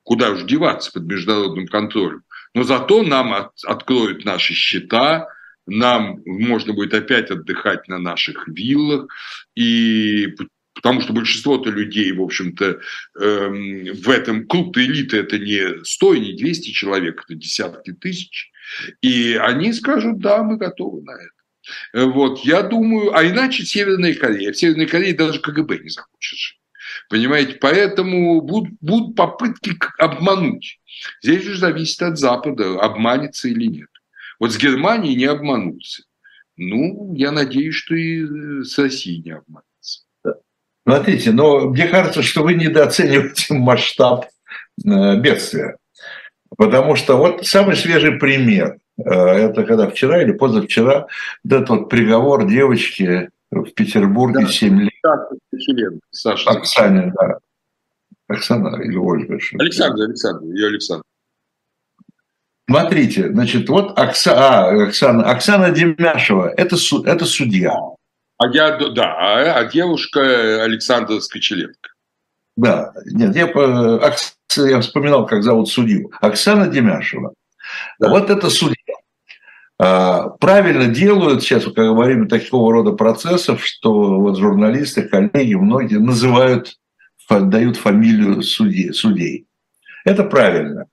[0.03, 2.23] куда уж деваться под международным контролем.
[2.53, 5.27] Но зато нам от, откроют наши счета,
[5.69, 9.07] нам можно будет опять отдыхать на наших виллах,
[9.55, 10.35] и
[10.73, 12.79] потому что большинство-то людей, в общем-то,
[13.19, 18.51] эм, в этом клуб элиты это не 100 не 200 человек, это десятки тысяч.
[19.01, 22.07] И они скажут, да, мы готовы на это.
[22.07, 24.51] Вот, я думаю, а иначе Северная Корея.
[24.51, 26.59] В Северной Корее даже КГБ не захочет жить.
[27.09, 30.79] Понимаете, поэтому будут, будут попытки обмануть.
[31.21, 33.89] Здесь уже зависит от Запада, обманется или нет.
[34.39, 36.03] Вот с Германией не обманутся.
[36.55, 39.65] Ну, я надеюсь, что и э, с Россией не обманут.
[40.85, 44.25] Смотрите, но мне кажется, что вы недооцениваете масштаб
[44.85, 45.77] э, бедствия.
[46.57, 51.07] Потому что вот самый свежий пример, э, это когда вчера или позавчера,
[51.43, 55.93] вот этот вот приговор девочки в Петербурге да, 7 лет.
[56.11, 56.49] Саша.
[56.49, 57.39] Оксане, да.
[58.27, 59.39] Оксана или Ольга.
[59.59, 61.03] Александр, Александр, ее Александр.
[62.69, 67.73] Смотрите, значит, вот Окса, а, Оксана, Оксана Демяшева, это, это судья.
[68.37, 71.89] А я, да, а, а девушка Александра Скочеленко.
[72.55, 73.47] Да, нет, я,
[74.67, 76.11] я вспоминал, как зовут судью.
[76.21, 77.33] Оксана Демяшева.
[77.99, 78.09] Да.
[78.09, 78.75] Вот это судья.
[79.79, 86.75] А, правильно делают сейчас, во время такого рода процессов, что вот журналисты, коллеги, многие называют,
[87.29, 88.93] дают фамилию судей.
[88.93, 89.47] судей.
[90.05, 90.85] Это правильно.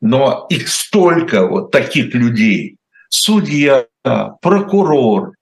[0.00, 2.76] Но их столько вот таких людей.
[3.08, 3.86] Судья,
[4.42, 5.32] прокурор,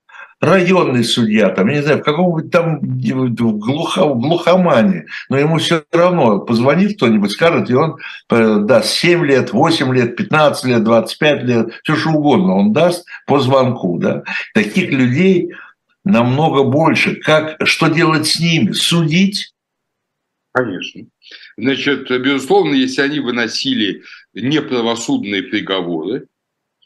[0.40, 5.58] районный судья, там, я не знаю, в каком-нибудь там в, глухо, в глухомане, но ему
[5.58, 7.96] все равно позвонит кто-нибудь, скажет, и он
[8.30, 13.06] э, даст 7 лет, 8 лет, 15 лет, 25 лет, все что угодно он даст
[13.26, 13.98] по звонку.
[13.98, 14.22] Да?
[14.54, 15.52] Таких людей
[16.04, 17.16] намного больше.
[17.16, 18.72] Как, что делать с ними?
[18.72, 19.52] Судить?
[20.52, 21.02] Конечно.
[21.58, 24.02] Значит, безусловно, если они выносили
[24.36, 26.28] неправосудные приговоры,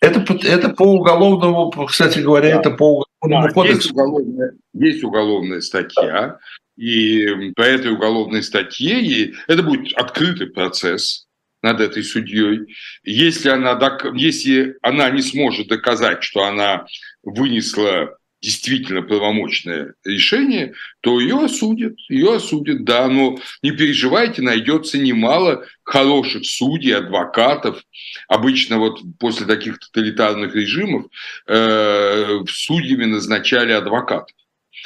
[0.01, 2.61] это, это по уголовному, кстати говоря, да.
[2.61, 3.77] это по уголовному да, кодексу.
[3.77, 6.39] Есть уголовная, есть уголовная статья,
[6.77, 11.27] и по этой уголовной статье и это будет открытый процесс
[11.63, 12.75] над этой судьей.
[13.05, 13.79] Если она,
[14.15, 16.87] если она не сможет доказать, что она
[17.23, 25.67] вынесла действительно правомочное решение, то ее осудят, ее осудят, да, но не переживайте, найдется немало
[25.83, 27.83] хороших судей, адвокатов.
[28.29, 31.07] Обычно вот после таких тоталитарных режимов
[31.47, 34.35] э, судьями назначали адвокатов.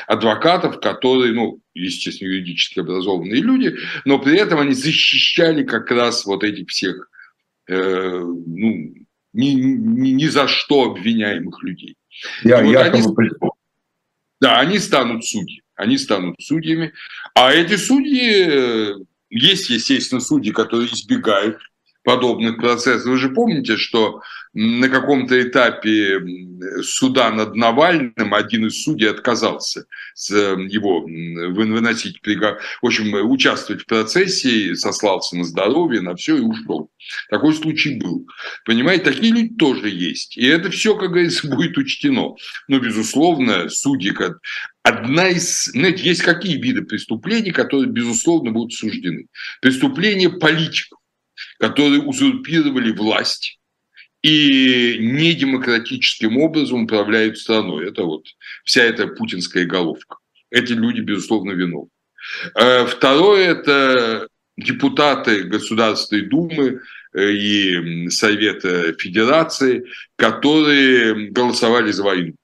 [0.09, 6.43] Адвокатов, которые, ну, естественно, юридически образованные люди, но при этом они защищали как раз вот
[6.43, 7.09] этих всех,
[7.69, 8.95] э, ну,
[9.35, 11.97] ни, ни, ни за что обвиняемых людей.
[12.43, 13.39] Я, вот якобы они,
[14.41, 15.63] Да, они станут судьями.
[15.75, 16.93] Они станут судьями.
[17.35, 18.95] А эти судьи, э,
[19.29, 21.59] есть, естественно, судьи, которые избегают
[22.05, 23.07] подобных процессов.
[23.07, 24.21] Вы же помните, что
[24.53, 26.21] на каком-то этапе
[26.83, 33.87] суда над Навальным один из судей отказался с его выносить приговор, в общем, участвовать в
[33.87, 36.91] процессе, сослался на здоровье, на все и ушел.
[37.31, 38.27] Такой случай был.
[38.65, 40.37] Понимаете, такие люди тоже есть.
[40.37, 42.37] И это все, как говорится, будет учтено.
[42.69, 44.15] Но, безусловно, судьи,
[44.83, 45.65] одна из...
[45.65, 49.27] Знаете, есть какие виды преступлений, которые, безусловно, будут суждены?
[49.61, 50.99] Преступления политиков
[51.59, 53.59] которые узурпировали власть
[54.23, 57.89] и недемократическим образом управляют страной.
[57.89, 58.25] Это вот
[58.65, 60.17] вся эта путинская головка.
[60.51, 61.91] Эти люди, безусловно, виновны.
[62.55, 66.81] Э, второе– это депутаты Государственной Думы
[67.13, 69.85] э, и Совета Федерации,
[70.17, 72.35] которые голосовали за войну.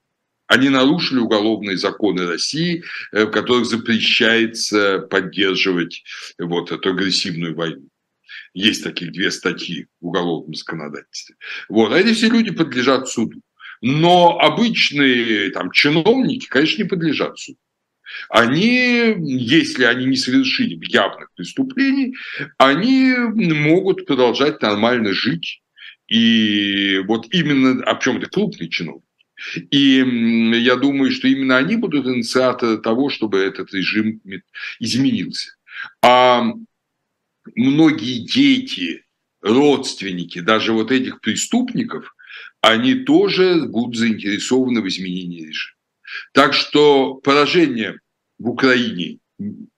[0.48, 2.82] Они нарушили уголовные законы России,
[3.12, 6.02] э, в которых запрещается поддерживать
[6.38, 7.88] вот эту агрессивную войну.
[8.52, 11.36] Есть таких две статьи в уголовном законодательстве.
[11.68, 11.92] Вот.
[11.92, 13.40] А эти все люди подлежат суду.
[13.82, 17.58] Но обычные там, чиновники, конечно, не подлежат суду.
[18.28, 22.16] Они, если они не совершили явных преступлений,
[22.58, 25.62] они могут продолжать нормально жить.
[26.08, 29.04] И вот именно, о чем это крупный чиновник.
[29.70, 30.04] И
[30.58, 34.20] я думаю, что именно они будут инициаторы того, чтобы этот режим
[34.80, 35.54] изменился.
[36.02, 36.52] А
[37.54, 39.04] многие дети,
[39.42, 42.14] родственники, даже вот этих преступников,
[42.60, 45.76] они тоже будут заинтересованы в изменении режима.
[46.32, 48.00] Так что поражение
[48.38, 49.18] в Украине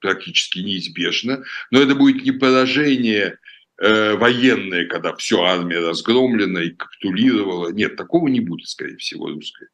[0.00, 3.38] практически неизбежно, но это будет не поражение
[3.80, 7.70] э, военное, когда все, армия разгромлена и капитулировала.
[7.70, 9.68] Нет, такого не будет, скорее всего, русской.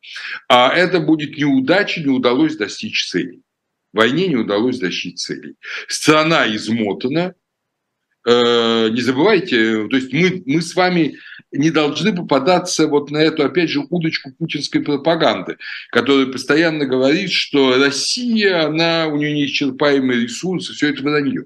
[0.48, 3.42] А это будет неудача, не удалось достичь целей.
[3.92, 5.56] Войне не удалось достичь целей.
[5.86, 7.34] Страна измотана,
[8.28, 11.16] не забывайте, то есть мы, мы с вами
[11.52, 15.56] не должны попадаться вот на эту, опять же, удочку путинской пропаганды,
[15.90, 21.44] которая постоянно говорит, что Россия, она, у нее неисчерпаемые ресурсы, все это вранье.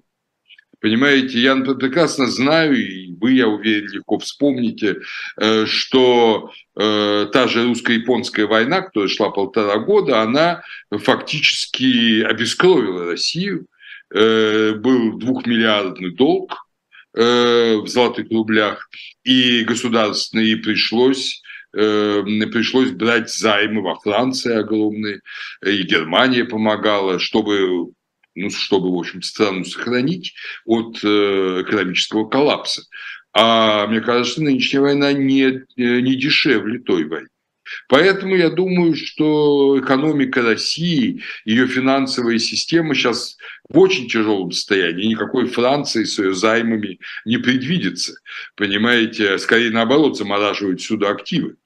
[0.80, 4.96] Понимаете, я прекрасно знаю, и вы, я уверен, легко вспомните,
[5.40, 13.66] э, что э, та же русско-японская война, которая шла полтора года, она фактически обескровила Россию.
[14.14, 16.66] Был двухмиллиардный долг,
[17.14, 18.88] Э, в золотых рублях,
[19.22, 21.42] и государственные, пришлось
[21.76, 25.20] э, пришлось брать займы во Франции огромные,
[25.62, 27.92] и Германия помогала, чтобы
[28.34, 30.32] ну, чтобы, в общем, страну сохранить
[30.64, 32.82] от э, экономического коллапса.
[33.34, 37.28] А мне кажется, нынешняя война не, не дешевле той войны.
[37.88, 43.36] Поэтому я думаю, что экономика России, ее финансовая система сейчас
[43.68, 45.06] в очень тяжелом состоянии.
[45.06, 48.14] Никакой Франции с ее займами не предвидится.
[48.56, 51.56] Понимаете, скорее наоборот, замораживают сюда активы.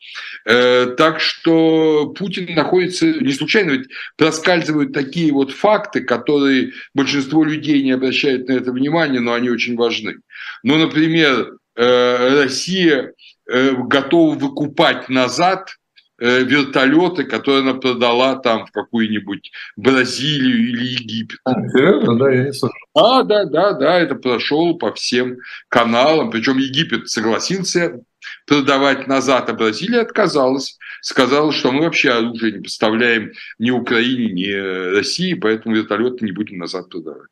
[0.45, 7.83] Э, так что Путин находится, не случайно ведь проскальзывают такие вот факты, которые большинство людей
[7.83, 10.17] не обращают на это внимания, но они очень важны.
[10.63, 13.13] Ну, например, э, Россия
[13.49, 15.71] э, готова выкупать назад
[16.19, 21.39] вертолеты, которые она продала там в какую-нибудь Бразилию или Египет.
[21.45, 22.77] А, да, я не слышал.
[22.95, 25.39] А, да, да, да, это прошел по всем
[25.69, 26.31] каналам.
[26.31, 28.01] Причем Египет согласился
[28.47, 30.79] продавать назад, а Бразилия отказалась.
[31.03, 36.59] Сказала, что мы вообще оружие не поставляем ни Украине, ни России, поэтому вертолеты не будем
[36.59, 37.29] назад продавать.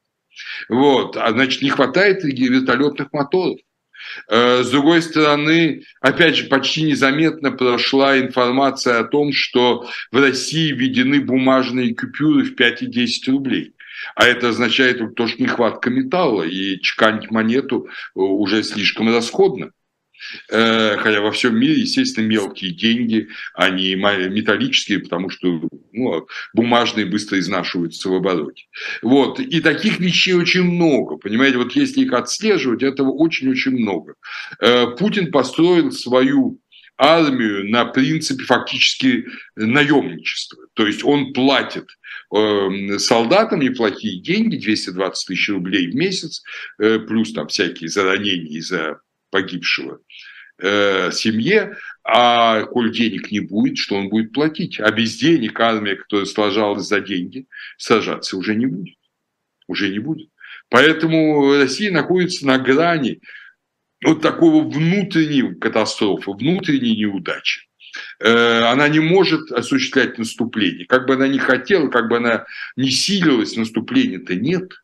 [0.68, 1.16] Вот.
[1.16, 3.58] А значит, не хватает вертолетных моторов.
[4.28, 10.72] Э, с другой стороны, опять же, почти незаметно прошла информация о том, что в России
[10.72, 13.74] введены бумажные купюры в 5 и 10 рублей.
[14.14, 19.70] А это означает то, что нехватка металла, и чеканить монету э, уже слишком расходно.
[20.50, 27.38] Э, хотя во всем мире, естественно, мелкие деньги, они металлические, потому что ну, бумажные быстро
[27.38, 28.64] изнашиваются в обороте.
[29.02, 29.40] Вот.
[29.40, 31.16] И таких вещей очень много.
[31.16, 34.14] Понимаете, вот если их отслеживать, этого очень-очень много.
[34.60, 36.60] Э, Путин построил свою
[36.96, 40.64] армию на принципе фактически наемничества.
[40.74, 41.86] То есть он платит
[42.32, 46.42] э, солдатам неплохие деньги, 220 тысяч рублей в месяц,
[46.78, 49.00] плюс там всякие за ранения и за
[49.34, 49.98] погибшего
[50.62, 54.78] э, семье, а коль денег не будет, что он будет платить?
[54.78, 58.96] А без денег армия, которая сложалась за деньги, сажаться уже не будет.
[59.66, 60.28] Уже не будет.
[60.70, 63.20] Поэтому Россия находится на грани
[64.04, 67.62] вот такого внутреннего катастрофы, внутренней неудачи.
[68.20, 70.86] Э, она не может осуществлять наступление.
[70.86, 72.44] Как бы она ни хотела, как бы она
[72.76, 74.74] ни силилась, наступления-то нет.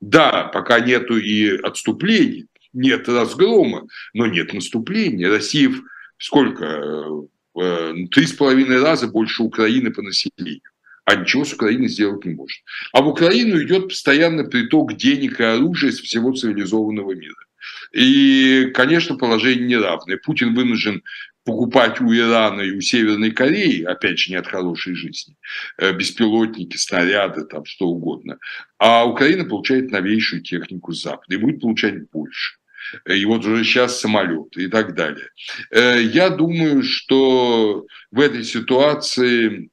[0.00, 5.28] Да, пока нету и отступлений, нет разгрома, но нет наступления.
[5.28, 5.72] Россия
[6.18, 7.26] сколько?
[7.58, 10.60] Э, три с половиной раза больше Украины по населению.
[11.04, 12.62] А ничего с Украиной сделать не может.
[12.92, 17.44] А в Украину идет постоянно приток денег и оружия из всего цивилизованного мира.
[17.92, 20.18] И, конечно, положение неравное.
[20.18, 21.02] Путин вынужден
[21.44, 25.34] покупать у Ирана и у Северной Кореи, опять же, не от хорошей жизни,
[25.78, 28.38] э, беспилотники, снаряды, там что угодно.
[28.78, 32.59] А Украина получает новейшую технику с Запада и будет получать больше
[33.08, 35.28] и вот уже сейчас самолеты и так далее.
[35.70, 39.70] Э, я думаю, что в этой ситуации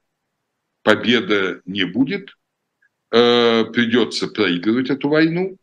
[0.84, 2.30] победа не будет,
[3.12, 5.58] э, придется проигрывать эту войну,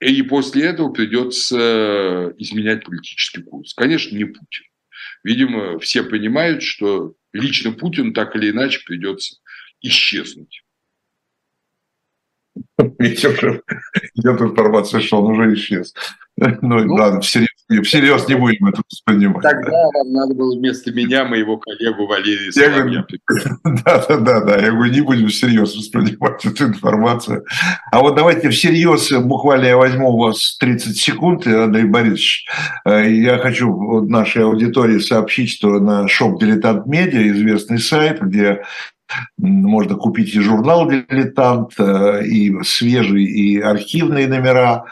[0.00, 3.72] и после этого придется изменять политический курс.
[3.74, 4.64] Конечно, не Путин.
[5.24, 9.36] Видимо, все понимают, что лично Путин так или иначе придется
[9.80, 10.62] исчезнуть.
[13.14, 13.62] Уже
[14.14, 15.94] идет информация, что он уже исчез.
[16.38, 17.48] Ну, ну ладно, всерьез,
[17.84, 19.42] всерьез не будем это воспринимать.
[19.42, 23.06] Тогда вам надо было вместо меня моего коллегу Валерия Соловья.
[23.64, 24.56] Да, да, да, да.
[24.58, 27.44] Я говорю, не будем всерьез воспринимать эту информацию.
[27.90, 32.46] А вот давайте всерьез, буквально я возьму у вас 30 секунд, Андрей Борисович.
[32.84, 38.62] Э, я хочу нашей аудитории сообщить, что на шоп Дилетант Медиа, известный сайт, где
[39.38, 44.84] можно купить и журнал «Дилетант», э, и свежие, и архивные номера.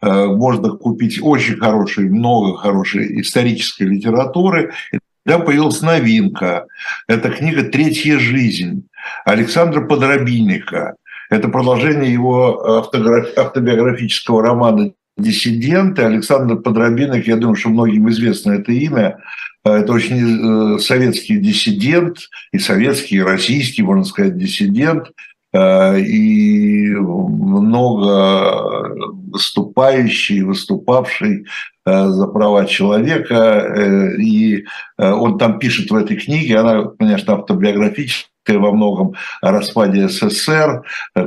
[0.00, 4.72] Э, можно купить очень хорошие, много хорошей исторической литературы.
[4.92, 6.66] И там появилась новинка.
[7.08, 8.86] Это книга «Третья жизнь»
[9.24, 10.94] Александра Подробинника.
[11.30, 16.02] Это продолжение его автобиографического романа «Диссиденты».
[16.02, 19.18] Александр Подробинок, я думаю, что многим известно это имя,
[19.64, 22.18] это очень э, советский диссидент,
[22.52, 25.12] и советский, и российский, можно сказать, диссидент,
[25.54, 28.90] а, и много
[29.30, 31.46] выступающий, выступавший
[31.86, 33.34] э, за права человека.
[33.34, 34.64] Э, и
[34.98, 40.82] он там пишет в этой книге, она, конечно, автобиографическая, во многом распаде СССР,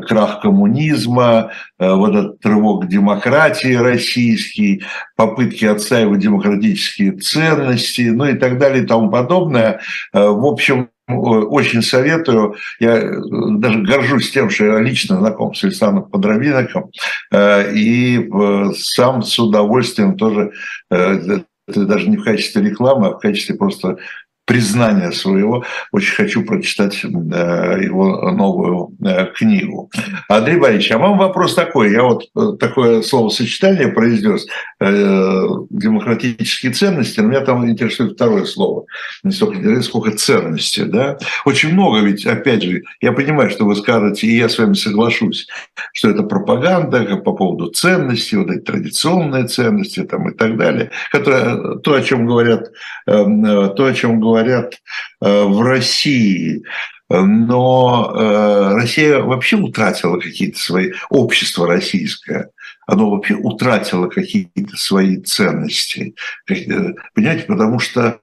[0.08, 4.84] крах коммунизма, вот этот рывок демократии российский,
[5.16, 9.80] попытки отстаивать демократические ценности, ну и так далее и тому подобное.
[10.14, 12.56] В общем, очень советую.
[12.80, 13.00] Я
[13.30, 16.90] даже горжусь тем, что я лично знаком с Александром Подробиноком
[17.34, 18.30] и
[18.76, 20.52] сам с удовольствием тоже
[20.90, 23.98] это даже не в качестве рекламы, а в качестве просто
[24.46, 25.66] признания своего.
[25.92, 29.90] Очень хочу прочитать э, его новую э, книгу.
[30.30, 31.92] Андрей Борисович, а вам вопрос такой.
[31.92, 34.46] Я вот э, такое словосочетание произнес
[34.80, 38.86] демократические ценности, но меня там интересует второе слово.
[39.24, 40.82] Не столько интересует, сколько ценности.
[40.82, 41.18] Да?
[41.46, 45.48] Очень много ведь, опять же, я понимаю, что вы скажете, и я с вами соглашусь,
[45.94, 51.80] что это пропаганда по поводу ценностей, вот эти традиционные ценности там, и так далее, которые,
[51.80, 52.72] то, о чем говорят,
[53.06, 54.76] то, о чем говорят говорят
[55.22, 56.64] э, в России.
[57.08, 62.50] Но э, Россия вообще утратила какие-то свои, общество российское,
[62.88, 66.16] оно вообще утратило какие-то свои ценности.
[66.50, 68.20] Э, понимаете, потому что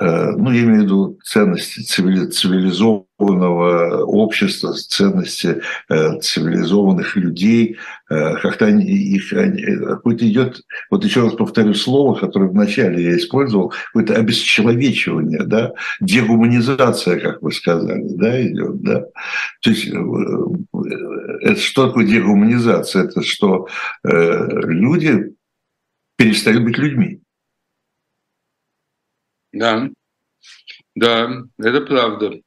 [0.00, 7.76] ну, я имею в виду ценности цивилизованного общества, ценности э, цивилизованных людей,
[8.08, 13.72] э, как-то они, их, какой-то идет, вот еще раз повторю слово, которое вначале я использовал,
[13.86, 19.04] какое-то обесчеловечивание, да, дегуманизация, как вы сказали, да, идет, да.
[19.62, 23.04] То есть это что такое дегуманизация?
[23.04, 23.66] Это что
[24.04, 25.34] люди
[26.16, 27.20] перестают быть людьми.
[29.52, 29.88] Да,
[30.94, 32.40] да, это правда.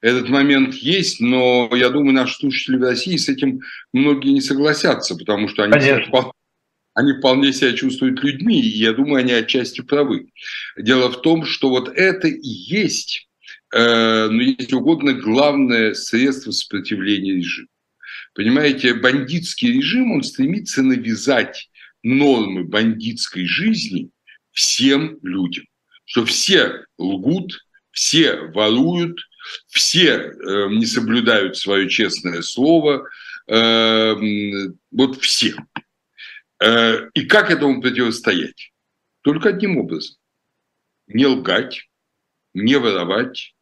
[0.00, 3.60] Этот момент есть, но я думаю, наши слушатели в России с этим
[3.92, 5.74] многие не согласятся, потому что они,
[6.94, 10.28] они вполне себя чувствуют людьми, и я думаю, они отчасти правы.
[10.76, 13.28] Дело в том, что вот это и есть,
[13.74, 17.68] э, ну, если угодно, главное средство сопротивления режиму.
[18.34, 21.70] Понимаете, бандитский режим, он стремится навязать
[22.02, 24.10] нормы бандитской жизни
[24.52, 25.64] всем людям
[26.04, 29.18] что все лгут, все воруют,
[29.68, 33.08] все э, не соблюдают свое честное слово,
[33.46, 34.14] э,
[34.90, 35.54] вот все.
[36.60, 38.72] Э, и как этому противостоять?
[39.22, 40.16] Только одним образом.
[41.06, 41.88] Не лгать,
[42.54, 43.54] не воровать,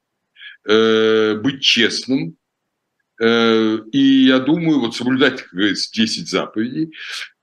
[0.68, 2.36] э, быть честным.
[3.20, 6.95] Э, и я думаю, вот соблюдать, как говорится, 10 заповедей.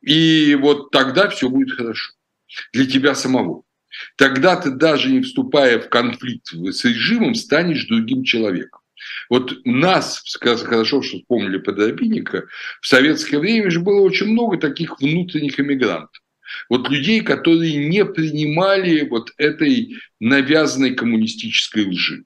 [0.01, 2.13] И вот тогда все будет хорошо.
[2.73, 3.63] Для тебя самого.
[4.15, 8.81] Тогда ты даже не вступая в конфликт с режимом, станешь другим человеком.
[9.29, 12.47] Вот нас, хорошо, что вспомнили Подробинника,
[12.81, 16.21] в советское время же было очень много таких внутренних эмигрантов.
[16.69, 22.23] Вот людей, которые не принимали вот этой навязанной коммунистической лжи.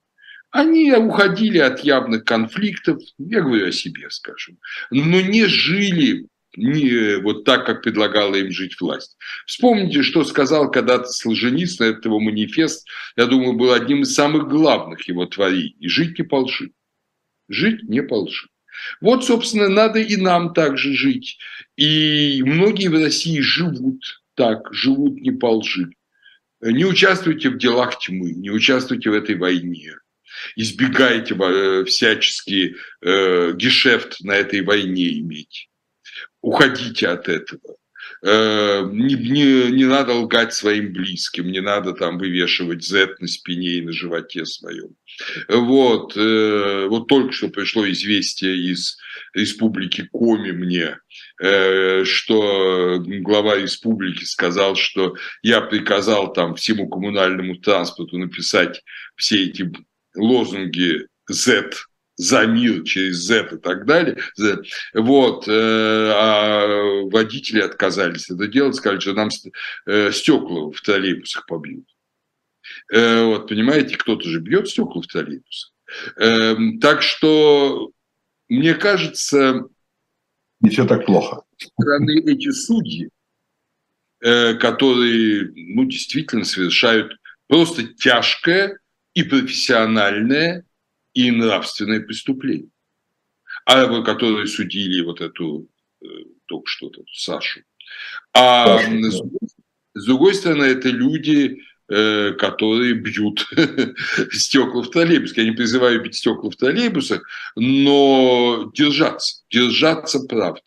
[0.50, 4.58] Они уходили от явных конфликтов, я говорю о себе, скажем,
[4.90, 9.16] но не жили не вот так, как предлагала им жить власть.
[9.46, 12.86] Вспомните, что сказал когда-то Солженицын, это его манифест,
[13.16, 15.76] я думаю, был одним из самых главных его творений.
[15.80, 16.46] Жить не по
[17.48, 18.28] Жить не по
[19.00, 21.38] Вот, собственно, надо и нам также жить.
[21.76, 25.62] И многие в России живут так, живут не по
[26.60, 29.94] Не участвуйте в делах тьмы, не участвуйте в этой войне.
[30.56, 35.68] Избегайте э, всячески э, гешефт на этой войне иметь
[36.44, 37.76] уходите от этого.
[38.22, 43.78] Э, не, не, не надо лгать своим близким, не надо там вывешивать Z на спине
[43.78, 44.96] и на животе своем.
[45.48, 48.98] Вот, э, вот только что пришло известие из
[49.32, 50.98] республики Коми мне,
[51.42, 58.82] э, что глава республики сказал, что я приказал там всему коммунальному транспорту написать
[59.16, 59.72] все эти
[60.14, 61.70] лозунги Z
[62.16, 64.18] за мир через Z и так далее.
[64.92, 65.48] Вот.
[65.48, 69.28] Э, а водители отказались это делать, сказали, что нам
[69.86, 71.86] э, стекла в троллейбусах побьют.
[72.92, 75.72] Э, вот, понимаете, кто-то же бьет стекла в троллейбусах.
[76.16, 77.90] Эм, так что,
[78.48, 79.64] мне кажется...
[80.60, 81.42] Не все так плохо.
[81.58, 83.10] Стороны эти судьи,
[84.18, 87.12] которые, ну, действительно совершают
[87.48, 88.78] просто тяжкое
[89.12, 90.64] и профессиональное
[91.14, 92.68] и нравственное преступление.
[93.66, 95.68] А которые судили вот эту
[96.02, 96.06] э,
[96.46, 97.60] только что -то, Сашу.
[98.34, 99.22] А с,
[99.94, 103.46] с другой стороны, это люди, э, которые бьют
[104.32, 105.38] стекла в троллейбусах.
[105.38, 107.22] Я не призываю бить стекла в троллейбусах,
[107.56, 110.60] но держаться, держаться правды.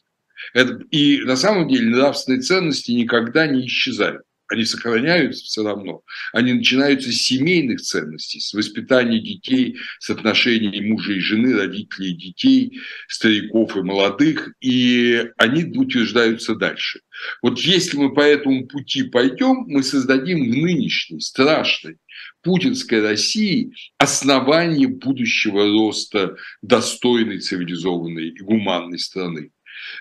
[0.53, 6.01] Это, и на самом деле нравственные ценности никогда не исчезают они сохраняются все равно.
[6.33, 12.17] Они начинаются с семейных ценностей, с воспитания детей, с отношений мужа и жены, родителей и
[12.17, 17.01] детей, стариков и молодых, и они утверждаются дальше.
[17.41, 21.97] Вот если мы по этому пути пойдем, мы создадим в нынешней страшной
[22.41, 29.51] путинской России основание будущего роста достойной, цивилизованной и гуманной страны.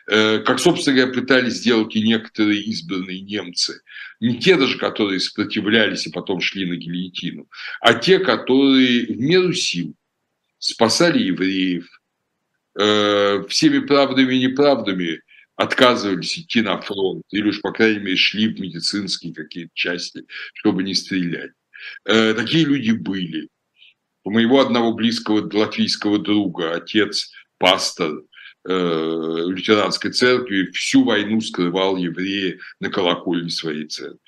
[0.08, 3.80] Э, как, собственно говоря, пытались сделать и некоторые избранные немцы.
[4.20, 7.48] Не те даже, которые сопротивлялись и потом шли на гильотину,
[7.80, 9.94] а те, которые в меру сил
[10.58, 11.88] спасали евреев,
[12.78, 15.22] э, всеми правдами и неправдами
[15.56, 20.24] отказывались идти на фронт, или уж, по крайней мере, шли в медицинские какие-то части,
[20.54, 21.52] чтобы не стрелять.
[22.04, 23.48] Э, такие люди были.
[24.22, 28.22] У моего одного близкого латвийского друга, отец, пастор–
[28.68, 34.20] э, лютеранской церкви всю войну скрывал евреи на колокольне своей церкви.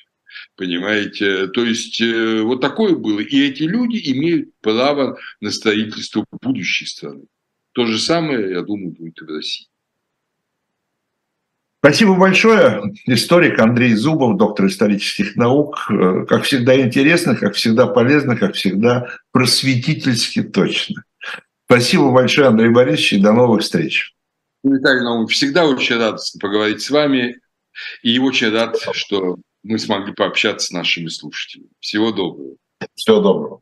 [0.57, 1.49] Понимаете?
[1.49, 3.21] То есть э, вот такое было.
[3.21, 7.25] И эти люди имеют право на строительство будущей страны.
[7.73, 9.67] То же самое, я думаю, будет и в России.
[11.81, 12.93] Спасибо большое.
[13.07, 15.87] Историк Андрей Зубов, доктор исторических наук.
[15.91, 21.05] Э, как всегда интересно, как всегда полезно, как всегда просветительски точно.
[21.67, 24.15] Спасибо большое, Андрей Борисович, и до новых встреч.
[24.71, 27.37] Виталий Наумович, всегда очень радостно поговорить с вами.
[28.03, 31.71] И очень рад, что мы смогли пообщаться с нашими слушателями.
[31.81, 32.57] Всего доброго.
[32.95, 33.61] Всего доброго.